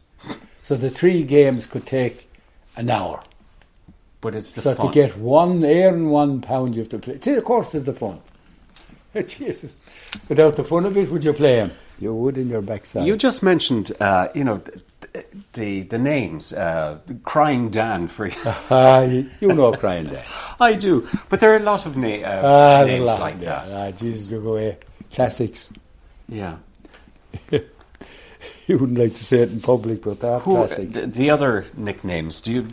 So 0.63 0.75
the 0.75 0.89
three 0.89 1.23
games 1.23 1.65
could 1.67 1.85
take 1.85 2.27
an 2.75 2.89
hour. 2.89 3.23
But 4.21 4.35
it's 4.35 4.51
the 4.51 4.61
so 4.61 4.75
fun. 4.75 4.87
to 4.87 4.93
get 4.93 5.17
one 5.17 5.63
air 5.63 5.93
and 5.93 6.11
one 6.11 6.41
pound, 6.41 6.75
you 6.75 6.81
have 6.81 6.89
to 6.89 6.99
play. 6.99 7.35
Of 7.35 7.43
course, 7.43 7.71
there's 7.71 7.85
the 7.85 7.93
fun. 7.93 8.21
Jesus, 9.25 9.77
without 10.29 10.55
the 10.55 10.63
fun 10.63 10.85
of 10.85 10.95
it, 10.97 11.09
would 11.09 11.23
you 11.23 11.33
play 11.33 11.57
him? 11.57 11.71
You 11.99 12.13
would 12.13 12.37
in 12.37 12.49
your 12.49 12.61
backside. 12.61 13.05
You 13.05 13.15
just 13.15 13.43
mentioned, 13.43 13.91
uh, 13.99 14.29
you 14.33 14.43
know, 14.43 14.57
the 14.57 14.81
the, 15.53 15.81
the 15.83 15.97
names, 15.97 16.53
uh, 16.53 16.99
Crying 17.23 17.69
Dan 17.69 18.07
for 18.07 18.27
you. 18.27 18.35
Ah, 18.69 19.01
you, 19.01 19.25
know 19.41 19.73
crying 19.73 20.05
Dan. 20.05 20.23
I 20.59 20.73
do, 20.75 21.05
but 21.29 21.39
there 21.41 21.51
are 21.53 21.57
a 21.57 21.63
lot 21.63 21.85
of 21.85 21.97
na- 21.97 22.07
uh, 22.23 22.41
Ah, 22.81 22.85
names 22.85 23.09
lot 23.09 23.19
like 23.19 23.39
there. 23.39 23.63
that. 23.67 23.73
Ah, 23.73 23.91
Jesus, 23.91 24.31
you 24.31 24.39
go 24.41 24.51
away. 24.53 24.77
Classics. 25.13 25.71
Yeah. 26.29 26.57
You 28.67 28.77
wouldn't 28.77 28.97
like 28.97 29.15
to 29.15 29.23
say 29.23 29.39
it 29.39 29.51
in 29.51 29.59
public, 29.59 30.01
but 30.03 30.19
they're 30.21 30.39
Who, 30.39 30.55
classics. 30.55 31.01
the, 31.01 31.07
the 31.07 31.29
other 31.29 31.65
nicknames? 31.75 32.39
Do 32.41 32.53
you? 32.53 32.67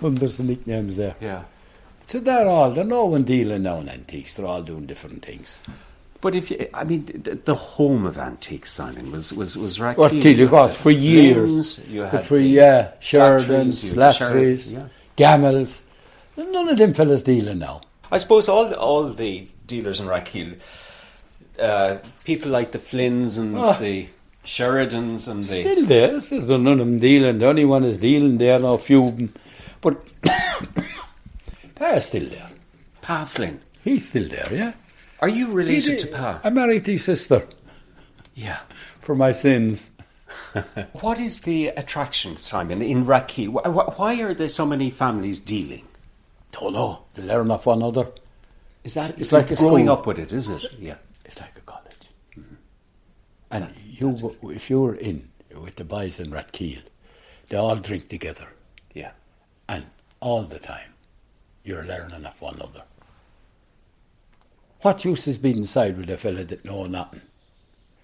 There's 0.00 0.38
the 0.38 0.44
nicknames 0.44 0.96
there. 0.96 1.14
Yeah. 1.20 1.44
So 2.08 2.20
they're 2.20 2.46
all, 2.48 2.70
they're 2.70 2.84
no 2.84 3.04
one 3.04 3.24
dealing 3.24 3.64
now 3.64 3.80
in 3.80 3.88
antiques. 3.90 4.36
They're 4.36 4.46
all 4.46 4.62
doing 4.62 4.86
different 4.86 5.22
things. 5.22 5.60
But 6.22 6.34
if 6.34 6.50
you, 6.50 6.66
I 6.72 6.84
mean, 6.84 7.04
the, 7.04 7.34
the 7.34 7.54
home 7.54 8.06
of 8.06 8.16
antiques, 8.16 8.72
Simon, 8.72 9.12
was 9.12 9.30
was 9.34 9.58
was. 9.58 9.78
What 9.78 10.08
till 10.12 10.38
you 10.38 10.48
got 10.48 10.70
for 10.70 10.90
years? 10.90 11.86
You 11.86 12.00
had 12.04 12.24
for 12.24 12.38
yeah, 12.38 12.92
Sheridans, 12.98 13.84
you 13.84 13.90
had 14.00 14.14
the 14.14 14.24
Slatterys, 14.24 14.70
Sher- 14.70 14.72
yeah. 14.72 14.88
Gamels. 15.18 15.84
None 16.38 16.68
of 16.70 16.78
them 16.78 16.94
fellas 16.94 17.20
dealing 17.20 17.58
now. 17.58 17.82
I 18.10 18.16
suppose 18.16 18.48
all 18.48 18.72
all 18.72 19.10
the 19.10 19.46
dealers 19.66 20.00
in 20.00 20.06
Rathkeale, 20.06 20.58
uh, 21.60 21.98
people 22.24 22.50
like 22.50 22.72
the 22.72 22.78
Flynns 22.78 23.38
and 23.38 23.54
Ah. 23.58 23.74
the 23.74 24.06
Sheridans 24.46 25.28
and 25.30 25.44
the 25.44 25.60
Still 25.60 25.84
there. 25.84 26.18
Still 26.22 26.56
none 26.56 26.68
of 26.68 26.86
them 26.86 26.98
dealing. 26.98 27.38
The 27.38 27.46
only 27.46 27.66
one 27.66 27.84
is 27.84 27.98
dealing 27.98 28.38
there 28.38 28.58
now, 28.58 28.72
a 28.72 28.78
few 28.78 29.08
of 29.08 29.16
them. 29.18 29.34
But 29.82 30.02
Pa's 31.78 32.06
still 32.06 32.28
there. 32.28 32.48
Pa 33.02 33.24
Flynn. 33.24 33.60
He's 33.82 34.08
still 34.08 34.28
there, 34.28 34.48
yeah. 34.52 34.72
Are 35.20 35.28
you 35.28 35.50
related 35.50 36.00
He 36.00 36.08
to 36.08 36.16
Pa? 36.16 36.40
I 36.44 36.50
married 36.50 36.86
his 36.86 37.04
sister 37.04 37.46
Yeah. 38.34 38.60
for 39.00 39.14
my 39.14 39.32
sins. 39.32 39.90
What 41.00 41.18
is 41.18 41.40
the 41.40 41.68
attraction, 41.68 42.36
Simon, 42.36 42.82
in 42.82 43.04
wh- 43.04 43.98
Why 43.98 44.20
are 44.22 44.34
there 44.34 44.48
so 44.48 44.66
many 44.66 44.90
families 44.90 45.40
dealing? 45.40 45.86
Don't 46.52 46.74
know. 46.74 47.04
They 47.14 47.22
learn 47.22 47.50
off 47.50 47.66
one 47.66 47.78
another. 47.78 48.08
Is 48.84 48.94
that 48.94 49.18
It's 49.18 49.32
like 49.32 49.50
a 49.50 49.56
growing 49.56 49.86
school. 49.86 49.94
up 49.98 50.06
with 50.06 50.18
it? 50.18 50.32
Is 50.32 50.48
it? 50.50 50.72
Yeah. 50.78 50.96
It's 51.24 51.40
like 51.40 51.56
a 51.56 51.60
college. 51.62 52.08
Mm-hmm. 52.36 52.54
And 53.50 53.72
you, 53.86 54.36
if 54.50 54.68
you 54.70 54.80
were 54.80 54.94
in 54.94 55.28
with 55.54 55.76
the 55.76 55.84
boys 55.84 56.20
in 56.20 56.30
Rathkeale, 56.30 56.82
they 57.48 57.56
all 57.56 57.76
drink 57.76 58.08
together, 58.08 58.48
Yeah. 58.94 59.12
and 59.68 59.86
all 60.20 60.42
the 60.42 60.58
time 60.58 60.92
you're 61.64 61.84
learning 61.84 62.24
of 62.24 62.40
one 62.40 62.54
another. 62.54 62.82
What 64.82 65.04
use 65.04 65.26
is 65.26 65.38
being 65.38 65.58
inside 65.58 65.98
with 65.98 66.10
a 66.10 66.16
fella 66.16 66.44
that 66.44 66.64
know 66.64 66.86
nothing 66.86 67.22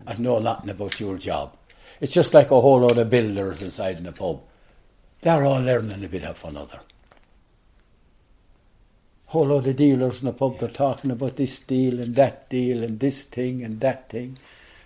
and 0.07 0.19
know 0.19 0.39
nothing 0.41 0.71
about 0.71 0.99
your 0.99 1.19
job? 1.19 1.57
It's 2.01 2.13
just 2.13 2.35
like 2.35 2.51
a 2.51 2.61
whole 2.61 2.81
lot 2.81 2.99
of 2.99 3.11
builders 3.11 3.63
inside 3.63 3.99
in 3.99 4.07
a 4.07 4.13
pub. 4.13 4.43
They're 5.21 5.45
all 5.45 5.61
learning 5.61 6.05
a 6.05 6.09
bit 6.09 6.25
of 6.25 6.43
one 6.43 6.57
another. 6.57 6.81
whole 9.27 9.47
lot 9.47 9.67
of 9.67 9.77
dealers 9.77 10.21
in 10.21 10.27
the 10.27 10.33
pub, 10.33 10.59
they're 10.59 10.69
talking 10.69 11.11
about 11.11 11.37
this 11.37 11.59
deal 11.59 12.01
and 12.01 12.15
that 12.15 12.49
deal 12.49 12.85
and 12.85 13.01
this 13.01 13.25
thing 13.25 13.65
and 13.65 13.81
that 13.81 14.09
thing 14.09 14.39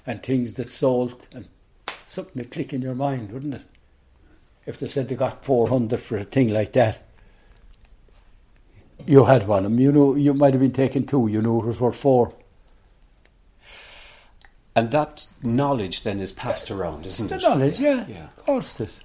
and 0.07 0.23
things 0.23 0.55
that 0.55 0.71
sold 0.71 1.29
and 1.33 1.49
something 2.07 2.43
to 2.43 2.49
click 2.49 2.73
in 2.73 2.81
your 2.81 2.95
mind, 2.95 3.31
wouldn't 3.31 3.55
it? 3.55 3.65
If 4.65 4.81
they 4.81 4.87
said 4.87 5.09
they 5.09 5.17
got 5.17 5.45
400 5.45 6.01
for 6.01 6.17
a 6.17 6.25
thing 6.25 6.49
like 6.49 6.73
that, 6.73 7.03
you 9.07 9.25
had 9.25 9.47
one 9.47 9.65
of 9.65 9.71
them. 9.73 9.81
You 9.81 9.93
know, 9.93 10.15
you 10.15 10.35
might 10.35 10.55
have 10.55 10.61
been 10.61 10.73
taking 10.73 11.07
two. 11.07 11.29
You 11.29 11.41
know, 11.43 11.61
it 11.61 11.67
was 11.67 11.81
worth 11.81 11.97
four. 11.97 12.33
And 14.77 14.91
that 14.93 15.27
knowledge 15.43 16.03
then 16.03 16.21
is 16.21 16.33
passed 16.33 16.71
around, 16.71 17.05
isn't 17.07 17.29
the 17.29 17.37
it? 17.37 17.43
knowledge, 17.43 17.81
yeah, 17.81 18.07
Yeah. 18.07 18.25
of 18.25 18.37
course 18.45 18.79
it 18.81 18.85
is. 18.85 19.01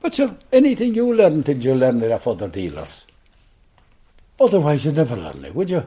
But 0.00 0.14
so 0.14 0.36
anything 0.52 0.94
you 0.94 1.12
learn, 1.14 1.42
did 1.42 1.64
you 1.64 1.74
learn 1.74 2.00
it 2.02 2.10
off 2.12 2.26
other 2.26 2.48
dealers. 2.48 3.04
Otherwise, 4.40 4.84
you'd 4.84 4.96
never 4.96 5.16
learn 5.16 5.44
it, 5.44 5.54
would 5.54 5.70
you? 5.70 5.86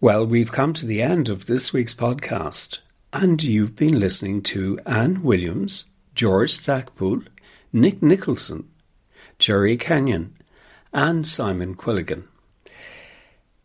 Well, 0.00 0.26
we've 0.26 0.52
come 0.52 0.72
to 0.74 0.86
the 0.86 1.00
end 1.02 1.28
of 1.30 1.46
this 1.46 1.72
week's 1.72 1.94
podcast, 1.94 2.80
and 3.12 3.42
you've 3.42 3.76
been 3.76 3.98
listening 4.00 4.42
to 4.42 4.78
Anne 4.84 5.22
Williams, 5.22 5.86
George 6.14 6.52
Stacpoole, 6.52 7.22
Nick 7.72 8.02
Nicholson, 8.02 8.68
Jerry 9.38 9.76
Kenyon, 9.76 10.34
and 10.96 11.28
Simon 11.28 11.74
Quilligan. 11.74 12.24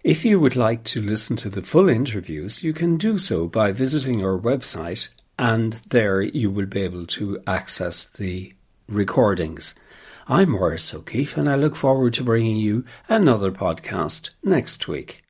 If 0.03 0.25
you 0.25 0.37
would 0.39 0.57
like 0.57 0.83
to 0.85 1.01
listen 1.01 1.37
to 1.37 1.49
the 1.49 1.63
full 1.63 1.87
interviews, 1.87 2.61
you 2.61 2.73
can 2.73 2.97
do 2.97 3.17
so 3.17 3.47
by 3.47 3.71
visiting 3.71 4.21
our 4.21 4.37
website, 4.37 5.07
and 5.39 5.73
there 5.89 6.21
you 6.21 6.51
will 6.51 6.65
be 6.65 6.81
able 6.81 7.07
to 7.07 7.41
access 7.47 8.09
the 8.09 8.53
recordings. 8.89 9.75
I'm 10.27 10.49
Maurice 10.49 10.93
O'Keeffe, 10.93 11.37
and 11.37 11.49
I 11.49 11.55
look 11.55 11.77
forward 11.77 12.13
to 12.15 12.23
bringing 12.23 12.57
you 12.57 12.83
another 13.07 13.51
podcast 13.51 14.31
next 14.43 14.89
week. 14.89 15.23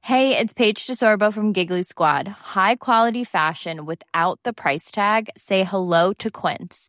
Hey, 0.00 0.36
it's 0.36 0.54
Paige 0.54 0.86
DeSorbo 0.86 1.32
from 1.32 1.52
Giggly 1.52 1.82
Squad. 1.82 2.26
High 2.26 2.76
quality 2.76 3.22
fashion 3.22 3.84
without 3.84 4.40
the 4.44 4.54
price 4.54 4.90
tag. 4.90 5.28
Say 5.36 5.62
hello 5.62 6.14
to 6.14 6.30
Quince. 6.30 6.88